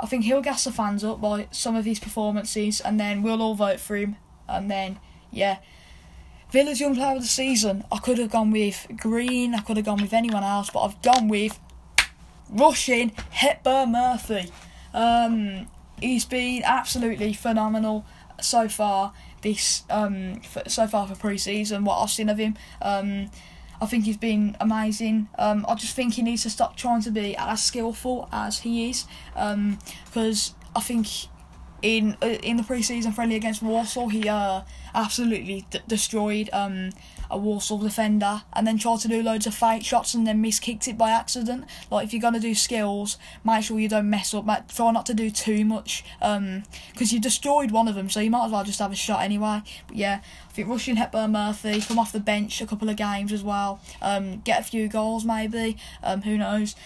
I 0.00 0.06
think 0.06 0.24
he'll 0.24 0.42
gas 0.42 0.64
the 0.64 0.72
fans 0.72 1.04
up 1.04 1.20
by 1.20 1.48
some 1.50 1.76
of 1.76 1.84
his 1.84 2.00
performances, 2.00 2.80
and 2.80 2.98
then 2.98 3.22
we'll 3.22 3.40
all 3.40 3.54
vote 3.54 3.80
for 3.80 3.96
him, 3.96 4.16
and 4.48 4.70
then 4.70 4.98
yeah. 5.30 5.58
Villa's 6.50 6.80
young 6.80 6.94
player 6.94 7.16
of 7.16 7.22
the 7.22 7.28
season. 7.28 7.84
I 7.90 7.98
could 7.98 8.18
have 8.18 8.30
gone 8.30 8.52
with 8.52 8.86
Green. 8.96 9.54
I 9.54 9.60
could 9.60 9.76
have 9.76 9.86
gone 9.86 10.00
with 10.00 10.12
anyone 10.12 10.44
else, 10.44 10.70
but 10.70 10.82
I've 10.82 11.02
gone 11.02 11.26
with 11.26 11.58
Rushian 12.48 13.10
Hepburn 13.30 13.90
Murphy. 13.90 14.52
Um, 14.92 15.66
he's 16.00 16.24
been 16.24 16.62
absolutely 16.64 17.32
phenomenal 17.32 18.06
so 18.40 18.68
far. 18.68 19.12
This 19.42 19.82
um, 19.90 20.42
so 20.68 20.86
far 20.86 21.08
for 21.08 21.16
pre-season, 21.16 21.84
what 21.84 21.98
I've 21.98 22.10
seen 22.10 22.28
of 22.28 22.38
him. 22.38 22.56
Um, 22.80 23.30
I 23.84 23.86
think 23.86 24.04
he's 24.06 24.16
been 24.16 24.56
amazing. 24.60 25.28
Um, 25.38 25.66
I 25.68 25.74
just 25.74 25.94
think 25.94 26.14
he 26.14 26.22
needs 26.22 26.42
to 26.44 26.50
stop 26.50 26.74
trying 26.74 27.02
to 27.02 27.10
be 27.10 27.36
as 27.36 27.62
skillful 27.62 28.28
as 28.32 28.60
he 28.60 28.88
is, 28.88 29.04
because 29.34 30.50
um, 30.50 30.56
I 30.74 30.80
think 30.80 31.06
in 31.82 32.16
uh, 32.22 32.26
in 32.26 32.56
the 32.56 32.62
pre-season 32.62 33.12
friendly 33.12 33.36
against 33.36 33.62
Walsall, 33.62 34.08
he 34.08 34.26
uh, 34.26 34.62
absolutely 34.94 35.66
d- 35.70 35.80
destroyed 35.86 36.48
um, 36.54 36.92
a 37.34 37.38
Walsall 37.38 37.78
defender 37.78 38.42
and 38.52 38.66
then 38.66 38.78
tried 38.78 39.00
to 39.00 39.08
do 39.08 39.22
loads 39.22 39.46
of 39.46 39.54
fake 39.54 39.84
shots 39.84 40.14
and 40.14 40.26
then 40.26 40.42
miskicked 40.42 40.88
it 40.88 40.96
by 40.96 41.10
accident. 41.10 41.64
Like 41.90 42.06
if 42.06 42.12
you're 42.12 42.22
gonna 42.22 42.40
do 42.40 42.54
skills, 42.54 43.18
make 43.44 43.64
sure 43.64 43.78
you 43.78 43.88
don't 43.88 44.08
mess 44.08 44.32
up. 44.32 44.46
Try 44.68 44.92
not 44.92 45.04
to 45.06 45.14
do 45.14 45.30
too 45.30 45.64
much 45.64 46.04
because 46.20 46.38
um, 46.38 46.62
you 46.96 47.20
destroyed 47.20 47.70
one 47.70 47.88
of 47.88 47.94
them, 47.94 48.08
so 48.08 48.20
you 48.20 48.30
might 48.30 48.46
as 48.46 48.52
well 48.52 48.64
just 48.64 48.78
have 48.78 48.92
a 48.92 48.96
shot 48.96 49.22
anyway. 49.22 49.62
But 49.88 49.96
yeah, 49.96 50.20
I 50.48 50.52
think 50.52 50.68
Rushian 50.68 50.96
Hepburn 50.96 51.32
Murphy 51.32 51.80
come 51.80 51.98
off 51.98 52.12
the 52.12 52.20
bench 52.20 52.60
a 52.60 52.66
couple 52.66 52.88
of 52.88 52.96
games 52.96 53.32
as 53.32 53.42
well, 53.42 53.80
um, 54.00 54.40
get 54.40 54.60
a 54.60 54.62
few 54.64 54.88
goals 54.88 55.24
maybe. 55.24 55.76
Um, 56.02 56.22
who 56.22 56.38
knows? 56.38 56.76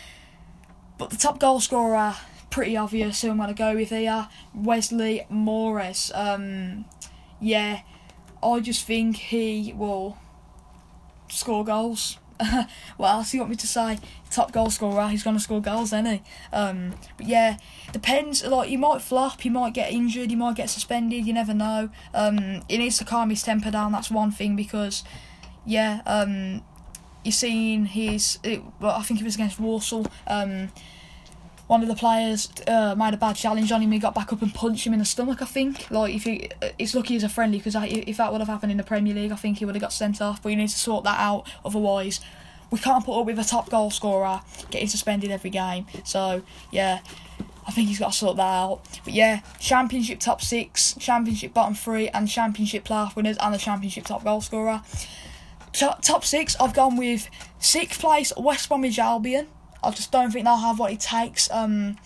But 0.96 1.10
the 1.10 1.16
top 1.16 1.38
goal 1.38 1.60
scorer 1.60 2.16
pretty 2.50 2.76
obvious 2.76 3.20
who 3.22 3.30
I'm 3.30 3.38
to 3.46 3.54
go 3.54 3.74
with 3.74 3.90
here. 3.90 4.28
Wesley 4.54 5.26
Moraes. 5.30 6.10
Um, 6.14 6.86
yeah, 7.40 7.82
I 8.42 8.60
just 8.60 8.84
think 8.84 9.16
he 9.16 9.72
will 9.76 10.18
score 11.28 11.64
goals. 11.64 12.18
what 12.96 13.10
else 13.10 13.34
you 13.34 13.40
want 13.40 13.50
me 13.50 13.56
to 13.56 13.66
say? 13.66 13.98
Top 14.30 14.52
goal 14.52 14.70
scorer, 14.70 15.08
he's 15.08 15.24
to 15.24 15.40
score 15.40 15.60
goals, 15.60 15.88
isn't 15.88 16.06
he? 16.06 16.22
Um, 16.52 16.94
but 17.16 17.26
yeah, 17.26 17.56
depends. 17.92 18.44
Like, 18.44 18.68
he 18.68 18.76
might 18.76 19.02
flop, 19.02 19.40
he 19.40 19.50
might 19.50 19.74
get 19.74 19.92
injured, 19.92 20.30
he 20.30 20.36
might 20.36 20.54
get 20.54 20.70
suspended, 20.70 21.26
you 21.26 21.32
never 21.32 21.54
know. 21.54 21.90
Um, 22.14 22.62
he 22.68 22.78
needs 22.78 22.98
to 22.98 23.04
calm 23.04 23.30
his 23.30 23.42
temper 23.42 23.70
down, 23.70 23.92
that's 23.92 24.10
one 24.10 24.30
thing, 24.30 24.54
because, 24.54 25.02
yeah, 25.66 26.02
um, 26.06 26.62
you're 27.24 27.32
seeing 27.32 27.86
his. 27.86 28.38
It, 28.42 28.62
well, 28.80 28.94
I 28.94 29.02
think 29.02 29.20
it 29.20 29.24
was 29.24 29.34
against 29.34 29.58
Walsall. 29.58 30.06
Um, 30.26 30.70
one 31.68 31.82
of 31.82 31.88
the 31.88 31.94
players 31.94 32.48
uh, 32.66 32.94
made 32.96 33.14
a 33.14 33.16
bad 33.16 33.36
challenge 33.36 33.70
on 33.70 33.82
him. 33.82 33.92
He 33.92 33.98
got 33.98 34.14
back 34.14 34.32
up 34.32 34.42
and 34.42 34.52
punched 34.52 34.86
him 34.86 34.94
in 34.94 34.98
the 34.98 35.04
stomach. 35.04 35.40
I 35.40 35.44
think. 35.44 35.90
Like 35.90 36.14
if 36.14 36.24
he, 36.24 36.50
it's 36.78 36.94
lucky 36.94 37.14
he's 37.14 37.22
a 37.22 37.28
friendly 37.28 37.58
because 37.58 37.76
if 37.76 38.16
that 38.16 38.32
would 38.32 38.40
have 38.40 38.48
happened 38.48 38.72
in 38.72 38.78
the 38.78 38.84
Premier 38.84 39.14
League, 39.14 39.30
I 39.30 39.36
think 39.36 39.58
he 39.58 39.64
would 39.64 39.74
have 39.74 39.82
got 39.82 39.92
sent 39.92 40.20
off. 40.20 40.42
But 40.42 40.48
you 40.48 40.56
need 40.56 40.68
to 40.68 40.78
sort 40.78 41.04
that 41.04 41.20
out. 41.20 41.46
Otherwise, 41.64 42.20
we 42.70 42.78
can't 42.78 43.04
put 43.04 43.20
up 43.20 43.26
with 43.26 43.38
a 43.38 43.44
top 43.44 43.70
goal 43.70 43.90
scorer 43.90 44.40
getting 44.70 44.88
suspended 44.88 45.30
every 45.30 45.50
game. 45.50 45.86
So 46.04 46.42
yeah. 46.72 47.00
I 47.66 47.70
think 47.70 47.88
he's 47.88 47.98
got 47.98 48.12
to 48.12 48.18
sort 48.18 48.38
that 48.38 48.42
out. 48.42 48.80
But 49.04 49.12
yeah, 49.12 49.40
Championship 49.60 50.20
top 50.20 50.40
six, 50.40 50.94
Championship 50.94 51.52
bottom 51.52 51.74
three, 51.74 52.08
and 52.08 52.26
Championship 52.26 52.82
playoff 52.84 53.14
winners, 53.14 53.36
and 53.36 53.52
the 53.52 53.58
Championship 53.58 54.06
top 54.06 54.24
goal 54.24 54.40
scorer. 54.40 54.80
top 55.74 56.24
six, 56.24 56.56
I've 56.58 56.72
gone 56.72 56.96
with 56.96 57.28
sixth 57.58 58.00
place 58.00 58.32
West 58.38 58.70
Bromwich 58.70 58.98
Albion, 58.98 59.48
I 59.82 59.90
just 59.90 60.10
don't 60.10 60.30
think 60.30 60.44
they'll 60.44 60.56
have 60.56 60.78
what 60.78 60.92
it 60.92 61.00
takes 61.00 61.50
um, 61.50 61.96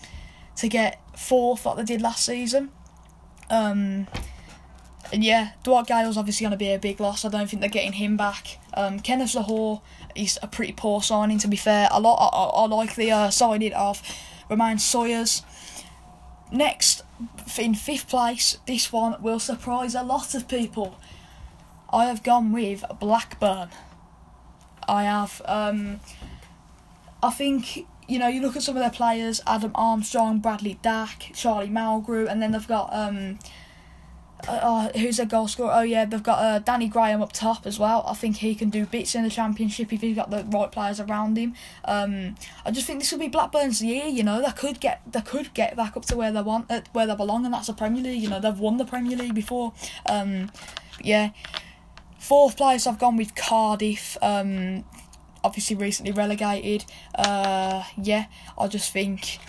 to 0.57 0.67
get 0.67 1.01
fourth 1.17 1.65
like 1.65 1.77
they 1.77 1.83
did 1.83 2.01
last 2.01 2.25
season. 2.25 2.71
Um, 3.49 4.07
and 5.11 5.23
yeah, 5.23 5.51
Dwight 5.63 5.87
Gayle's 5.87 6.17
obviously 6.17 6.43
going 6.43 6.51
to 6.51 6.57
be 6.57 6.71
a 6.71 6.79
big 6.79 6.99
loss. 6.99 7.25
I 7.25 7.29
don't 7.29 7.49
think 7.49 7.61
they're 7.61 7.69
getting 7.69 7.93
him 7.93 8.17
back. 8.17 8.59
Um, 8.73 8.99
Kenneth 8.99 9.33
Zohore 9.33 9.81
is 10.15 10.39
a 10.41 10.47
pretty 10.47 10.73
poor 10.73 11.01
signing, 11.01 11.37
to 11.39 11.47
be 11.47 11.57
fair. 11.57 11.87
A 11.91 11.99
lot, 11.99 12.15
I, 12.15 12.37
I, 12.37 12.63
I 12.63 12.67
like 12.67 12.95
the 12.95 13.11
uh, 13.11 13.29
signing 13.29 13.73
of 13.73 14.01
Romain 14.49 14.79
Sawyers. 14.79 15.43
Next, 16.51 17.03
in 17.57 17.75
fifth 17.75 18.07
place, 18.09 18.57
this 18.67 18.91
one 18.91 19.21
will 19.21 19.39
surprise 19.39 19.95
a 19.95 20.03
lot 20.03 20.35
of 20.35 20.47
people. 20.47 20.99
I 21.91 22.05
have 22.05 22.23
gone 22.23 22.51
with 22.51 22.83
Blackburn. 22.99 23.69
I 24.87 25.03
have. 25.03 25.41
Um, 25.45 25.99
I 27.23 27.29
think 27.31 27.87
you 28.07 28.19
know 28.19 28.27
you 28.27 28.41
look 28.41 28.55
at 28.55 28.63
some 28.63 28.75
of 28.75 28.81
their 28.81 28.89
players: 28.89 29.41
Adam 29.47 29.71
Armstrong, 29.73 30.39
Bradley 30.39 30.77
Dack, 30.81 31.31
Charlie 31.33 31.69
Mulgrew, 31.69 32.29
and 32.29 32.41
then 32.41 32.51
they've 32.51 32.67
got 32.67 32.93
um, 32.93 33.39
uh, 34.47 34.51
uh, 34.51 34.97
who's 34.97 35.17
their 35.17 35.25
goal 35.25 35.47
scorer? 35.47 35.71
Oh 35.73 35.81
yeah, 35.81 36.03
they've 36.03 36.21
got 36.21 36.39
uh, 36.39 36.59
Danny 36.59 36.89
Graham 36.89 37.21
up 37.21 37.31
top 37.31 37.65
as 37.65 37.79
well. 37.79 38.03
I 38.05 38.13
think 38.13 38.37
he 38.37 38.55
can 38.55 38.69
do 38.69 38.85
bits 38.85 39.15
in 39.15 39.23
the 39.23 39.29
championship 39.29 39.93
if 39.93 40.01
he's 40.01 40.15
got 40.15 40.31
the 40.31 40.43
right 40.43 40.69
players 40.69 40.99
around 40.99 41.37
him. 41.37 41.55
Um, 41.85 42.35
I 42.65 42.71
just 42.71 42.85
think 42.85 42.99
this 42.99 43.11
will 43.11 43.19
be 43.19 43.29
Blackburn's 43.29 43.81
year. 43.81 44.05
You 44.05 44.23
know, 44.23 44.41
they 44.41 44.51
could 44.51 44.81
get 44.81 45.01
they 45.09 45.21
could 45.21 45.53
get 45.53 45.77
back 45.77 45.95
up 45.95 46.05
to 46.07 46.17
where 46.17 46.31
they 46.31 46.41
want, 46.41 46.69
uh, 46.69 46.81
where 46.91 47.07
they 47.07 47.15
belong, 47.15 47.45
and 47.45 47.53
that's 47.53 47.67
the 47.67 47.73
Premier 47.73 48.03
League. 48.03 48.21
You 48.21 48.29
know, 48.29 48.41
they've 48.41 48.59
won 48.59 48.77
the 48.77 48.85
Premier 48.85 49.17
League 49.17 49.35
before. 49.35 49.73
Um, 50.09 50.51
yeah. 51.01 51.29
Fourth 52.19 52.55
place, 52.55 52.87
I've 52.87 52.99
gone 52.99 53.17
with 53.17 53.35
Cardiff. 53.35 54.17
Um, 54.21 54.85
obviously 55.43 55.75
recently 55.75 56.11
relegated. 56.11 56.85
Uh, 57.15 57.83
yeah, 58.01 58.25
I 58.57 58.67
just 58.67 58.91
think. 58.91 59.39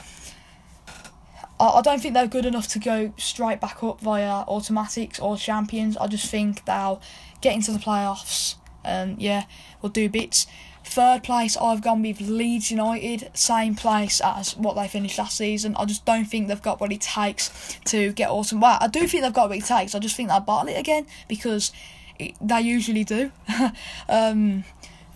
I, 1.60 1.66
I 1.66 1.82
don't 1.82 2.00
think 2.00 2.14
they're 2.14 2.26
good 2.26 2.46
enough 2.46 2.68
to 2.68 2.78
go 2.78 3.12
straight 3.16 3.60
back 3.60 3.82
up 3.82 4.00
via 4.00 4.44
automatics 4.46 5.18
or 5.18 5.36
champions. 5.36 5.96
I 5.96 6.06
just 6.06 6.30
think 6.30 6.64
they'll 6.64 7.00
get 7.40 7.54
into 7.54 7.72
the 7.72 7.78
playoffs. 7.78 8.56
Um, 8.84 9.16
yeah, 9.18 9.44
we'll 9.80 9.92
do 9.92 10.08
bits. 10.08 10.46
Third 10.84 11.22
place, 11.22 11.56
I've 11.56 11.80
gone 11.80 12.02
with 12.02 12.20
Leeds 12.20 12.70
United, 12.70 13.30
same 13.32 13.74
place 13.74 14.20
as 14.22 14.54
what 14.54 14.76
they 14.76 14.86
finished 14.86 15.18
last 15.18 15.38
season. 15.38 15.74
I 15.76 15.86
just 15.86 16.04
don't 16.04 16.26
think 16.26 16.48
they've 16.48 16.60
got 16.60 16.78
what 16.78 16.92
it 16.92 17.00
takes 17.00 17.78
to 17.86 18.12
get 18.12 18.28
awesome. 18.28 18.60
Well, 18.60 18.76
I 18.80 18.88
do 18.88 19.06
think 19.08 19.22
they've 19.22 19.32
got 19.32 19.48
what 19.48 19.56
it 19.56 19.64
takes. 19.64 19.94
I 19.94 19.98
just 19.98 20.14
think 20.14 20.28
they'll 20.28 20.40
bottle 20.40 20.68
it 20.68 20.78
again 20.78 21.06
because 21.26 21.72
it, 22.18 22.34
they 22.40 22.60
usually 22.60 23.02
do. 23.02 23.32
um, 24.10 24.64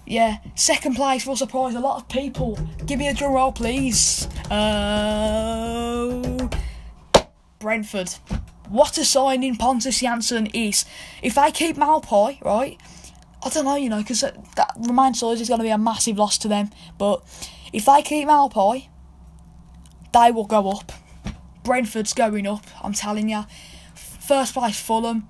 yeah, 0.08 0.38
second 0.54 0.94
place 0.94 1.26
will 1.26 1.36
surprise 1.36 1.74
a 1.74 1.80
lot 1.80 2.00
of 2.00 2.08
people. 2.08 2.58
Give 2.86 2.98
me 2.98 3.08
a 3.08 3.14
drum 3.14 3.32
roll, 3.32 3.52
please. 3.52 4.26
Uh, 4.50 6.48
Brentford. 7.58 8.08
What 8.70 8.96
a 8.96 9.04
signing 9.04 9.56
Pontus 9.56 10.00
Jansson 10.00 10.50
is. 10.54 10.86
If 11.22 11.34
they 11.34 11.50
keep 11.50 11.76
Maupay, 11.76 12.42
right? 12.42 12.80
I 13.44 13.50
don't 13.50 13.66
know, 13.66 13.76
you 13.76 13.90
know, 13.90 13.98
because 13.98 14.22
that, 14.22 14.72
reminds 14.78 15.22
us 15.22 15.42
is 15.42 15.48
going 15.48 15.60
to 15.60 15.64
be 15.64 15.70
a 15.70 15.78
massive 15.78 16.18
loss 16.18 16.38
to 16.38 16.48
them. 16.48 16.70
But 16.96 17.22
if 17.74 17.84
they 17.84 18.00
keep 18.00 18.28
Maupay, 18.28 18.88
they 20.14 20.30
will 20.30 20.46
go 20.46 20.70
up. 20.70 20.90
Brentford's 21.64 22.14
going 22.14 22.46
up, 22.46 22.64
I'm 22.82 22.94
telling 22.94 23.28
you. 23.28 23.44
First 23.94 24.54
place 24.54 24.80
Fulham 24.80 25.28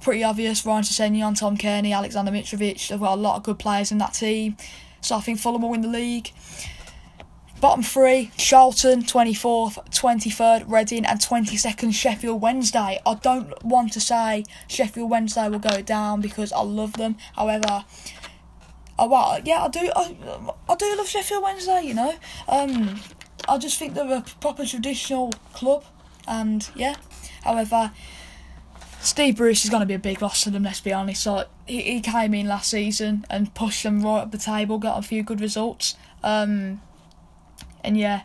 pretty 0.00 0.24
obvious. 0.24 0.64
Ryan 0.64 0.84
Sessegnon, 0.84 1.38
Tom 1.38 1.56
Cairney, 1.56 1.94
Alexander 1.94 2.30
Mitrovic. 2.30 2.88
They've 2.88 3.00
got 3.00 3.14
a 3.14 3.20
lot 3.20 3.36
of 3.36 3.42
good 3.42 3.58
players 3.58 3.92
in 3.92 3.98
that 3.98 4.14
team. 4.14 4.56
So 5.00 5.16
I 5.16 5.20
think 5.20 5.38
Fulham 5.38 5.62
will 5.62 5.70
win 5.70 5.82
the 5.82 5.88
league. 5.88 6.30
Bottom 7.58 7.82
three, 7.82 8.30
Charlton, 8.36 9.02
24th, 9.02 9.90
23rd, 9.90 10.70
Reading, 10.70 11.06
and 11.06 11.18
22nd, 11.18 11.94
Sheffield 11.94 12.42
Wednesday. 12.42 13.00
I 13.06 13.14
don't 13.14 13.64
want 13.64 13.94
to 13.94 14.00
say 14.00 14.44
Sheffield 14.68 15.10
Wednesday 15.10 15.48
will 15.48 15.58
go 15.58 15.80
down 15.80 16.20
because 16.20 16.52
I 16.52 16.60
love 16.60 16.92
them. 16.94 17.16
However, 17.34 17.84
I, 18.98 19.06
well, 19.06 19.40
yeah, 19.42 19.64
I 19.64 19.68
do. 19.68 19.90
I, 19.96 20.16
I 20.68 20.74
do 20.74 20.94
love 20.96 21.08
Sheffield 21.08 21.42
Wednesday. 21.42 21.82
You 21.82 21.94
know, 21.94 22.14
um, 22.46 23.00
I 23.48 23.56
just 23.56 23.78
think 23.78 23.94
they're 23.94 24.18
a 24.18 24.24
proper 24.40 24.66
traditional 24.66 25.32
club, 25.54 25.84
and 26.28 26.68
yeah. 26.74 26.96
However, 27.42 27.90
Steve 29.06 29.36
Bruce 29.36 29.64
is 29.64 29.70
going 29.70 29.82
to 29.82 29.86
be 29.86 29.94
a 29.94 30.00
big 30.00 30.20
loss 30.20 30.42
to 30.42 30.50
them. 30.50 30.64
Let's 30.64 30.80
be 30.80 30.92
honest. 30.92 31.22
So 31.22 31.44
he, 31.64 31.80
he 31.80 32.00
came 32.00 32.34
in 32.34 32.48
last 32.48 32.68
season 32.70 33.24
and 33.30 33.54
pushed 33.54 33.84
them 33.84 34.02
right 34.02 34.22
up 34.22 34.32
the 34.32 34.38
table, 34.38 34.78
got 34.78 34.98
a 34.98 35.02
few 35.02 35.22
good 35.22 35.40
results. 35.40 35.94
Um, 36.24 36.80
and 37.84 37.96
yeah, 37.96 38.22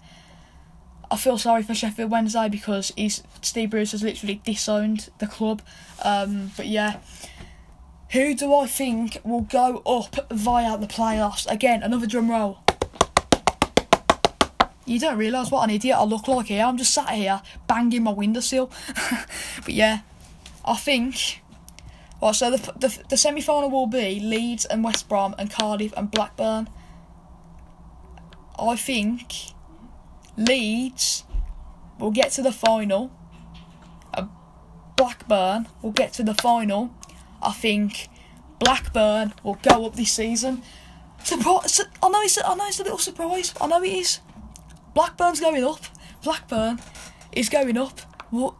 I 1.12 1.18
feel 1.18 1.38
sorry 1.38 1.62
for 1.62 1.76
Sheffield 1.76 2.10
Wednesday 2.10 2.50
because 2.50 2.92
he's 2.96 3.22
Steve 3.44 3.70
Bruce 3.70 3.92
has 3.92 4.02
literally 4.02 4.42
disowned 4.44 5.12
the 5.20 5.28
club. 5.28 5.62
Um, 6.04 6.52
but 6.58 6.66
yeah, 6.66 6.98
who 8.10 8.34
do 8.34 8.52
I 8.56 8.66
think 8.66 9.20
will 9.24 9.42
go 9.42 9.84
up 9.86 10.32
via 10.32 10.80
the 10.80 10.88
playoffs? 10.88 11.50
Again, 11.50 11.84
another 11.84 12.08
drum 12.08 12.32
roll. 12.32 12.58
You 14.88 15.00
don't 15.00 15.18
realise 15.18 15.52
what 15.52 15.64
an 15.64 15.70
idiot 15.70 15.96
I 15.96 16.04
look 16.06 16.28
like 16.28 16.48
here. 16.48 16.66
I'm 16.66 16.78
just 16.78 16.92
sat 16.92 17.10
here 17.10 17.44
banging 17.68 18.02
my 18.02 18.12
windowsill. 18.12 18.72
but 19.64 19.74
yeah, 19.76 20.00
I 20.66 20.76
think. 20.76 21.42
Well, 22.22 22.34
so 22.34 22.52
the 22.52 22.74
the, 22.74 23.04
the 23.10 23.18
semi 23.18 23.42
final 23.42 23.70
will 23.70 23.88
be 23.88 24.20
Leeds 24.20 24.66
and 24.66 24.84
West 24.84 25.10
Brom 25.10 25.36
and 25.38 25.50
Cardiff 25.50 25.94
and 25.98 26.10
Blackburn. 26.12 26.70
I 28.60 28.76
think 28.76 29.34
Leeds 30.38 31.24
will 32.00 32.12
get 32.12 32.32
to 32.34 32.42
the 32.42 32.52
final. 32.52 33.12
Uh, 34.14 34.28
Blackburn 34.96 35.68
will 35.82 35.92
get 35.92 36.14
to 36.14 36.24
the 36.24 36.36
final. 36.36 36.94
I 37.42 37.54
think 37.54 38.08
Blackburn 38.60 39.34
will 39.44 39.58
go 39.64 39.86
up 39.86 39.96
this 39.96 40.12
season. 40.12 40.62
Surprise! 41.24 41.82
I 42.04 42.10
know 42.10 42.22
it's 42.22 42.38
I 42.44 42.56
know 42.56 42.68
it's 42.68 42.80
a 42.80 42.84
little 42.84 43.00
surprise. 43.00 43.54
I 43.60 43.68
know 43.68 43.82
it 43.82 43.94
is. 43.94 44.20
Blackburn's 44.94 45.40
going 45.40 45.64
up. 45.64 45.82
Blackburn 46.24 46.80
is 47.32 47.50
going 47.50 47.78
up. 47.78 48.02
Well, 48.32 48.58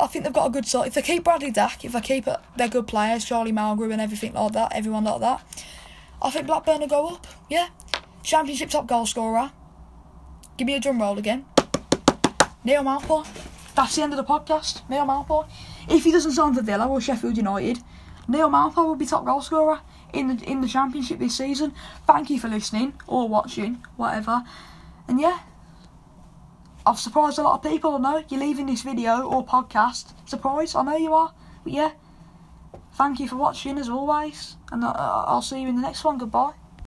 I 0.00 0.06
think 0.06 0.24
they've 0.24 0.32
got 0.32 0.46
a 0.46 0.50
good 0.50 0.66
side. 0.66 0.88
If 0.88 0.94
they 0.94 1.02
keep 1.02 1.24
Bradley 1.24 1.50
Dack, 1.50 1.84
if 1.84 1.92
they 1.92 2.00
keep 2.00 2.26
their 2.56 2.68
good 2.68 2.86
players, 2.86 3.24
Charlie 3.24 3.52
Mulgrew 3.52 3.92
and 3.92 4.00
everything 4.00 4.34
like 4.34 4.52
that, 4.52 4.72
everyone 4.74 5.04
like 5.04 5.20
that, 5.20 5.64
I 6.20 6.30
think 6.30 6.46
Blackburn 6.46 6.80
will 6.80 6.88
go 6.88 7.08
up. 7.08 7.26
Yeah. 7.48 7.68
Championship 8.22 8.70
top 8.70 8.86
goal 8.86 9.06
scorer. 9.06 9.52
Give 10.56 10.66
me 10.66 10.74
a 10.74 10.80
drum 10.80 11.00
roll 11.00 11.18
again. 11.18 11.44
Neal 12.64 12.82
Maupay. 12.82 13.26
That's 13.74 13.94
the 13.94 14.02
end 14.02 14.12
of 14.12 14.16
the 14.16 14.24
podcast. 14.24 14.88
Neal 14.88 15.04
Maupay. 15.04 15.48
If 15.88 16.04
he 16.04 16.12
doesn't 16.12 16.32
sign 16.32 16.54
for 16.54 16.62
Villa 16.62 16.88
or 16.88 17.00
Sheffield 17.00 17.36
United, 17.36 17.78
Neal 18.26 18.48
Maupay 18.48 18.84
will 18.84 18.96
be 18.96 19.06
top 19.06 19.24
goal 19.24 19.40
scorer 19.40 19.80
in 20.12 20.28
the 20.28 20.44
in 20.44 20.60
the 20.62 20.68
championship 20.68 21.18
this 21.18 21.36
season. 21.36 21.72
Thank 22.06 22.30
you 22.30 22.40
for 22.40 22.48
listening 22.48 22.94
or 23.06 23.28
watching, 23.28 23.84
whatever. 23.96 24.42
And 25.06 25.20
yeah. 25.20 25.40
I've 26.86 27.00
surprised 27.00 27.38
a 27.38 27.42
lot 27.42 27.54
of 27.54 27.68
people, 27.68 27.96
I 27.96 27.98
know. 27.98 28.24
You're 28.28 28.40
leaving 28.40 28.66
this 28.66 28.82
video 28.82 29.22
or 29.22 29.44
podcast. 29.44 30.12
Surprised, 30.24 30.76
I 30.76 30.82
know 30.84 30.96
you 30.96 31.12
are. 31.14 31.34
But 31.64 31.72
yeah, 31.72 31.90
thank 32.94 33.18
you 33.18 33.28
for 33.28 33.34
watching 33.34 33.76
as 33.76 33.88
always. 33.88 34.56
And 34.70 34.84
uh, 34.84 34.92
I'll 35.26 35.42
see 35.42 35.62
you 35.62 35.68
in 35.68 35.74
the 35.74 35.82
next 35.82 36.04
one. 36.04 36.16
Goodbye. 36.16 36.52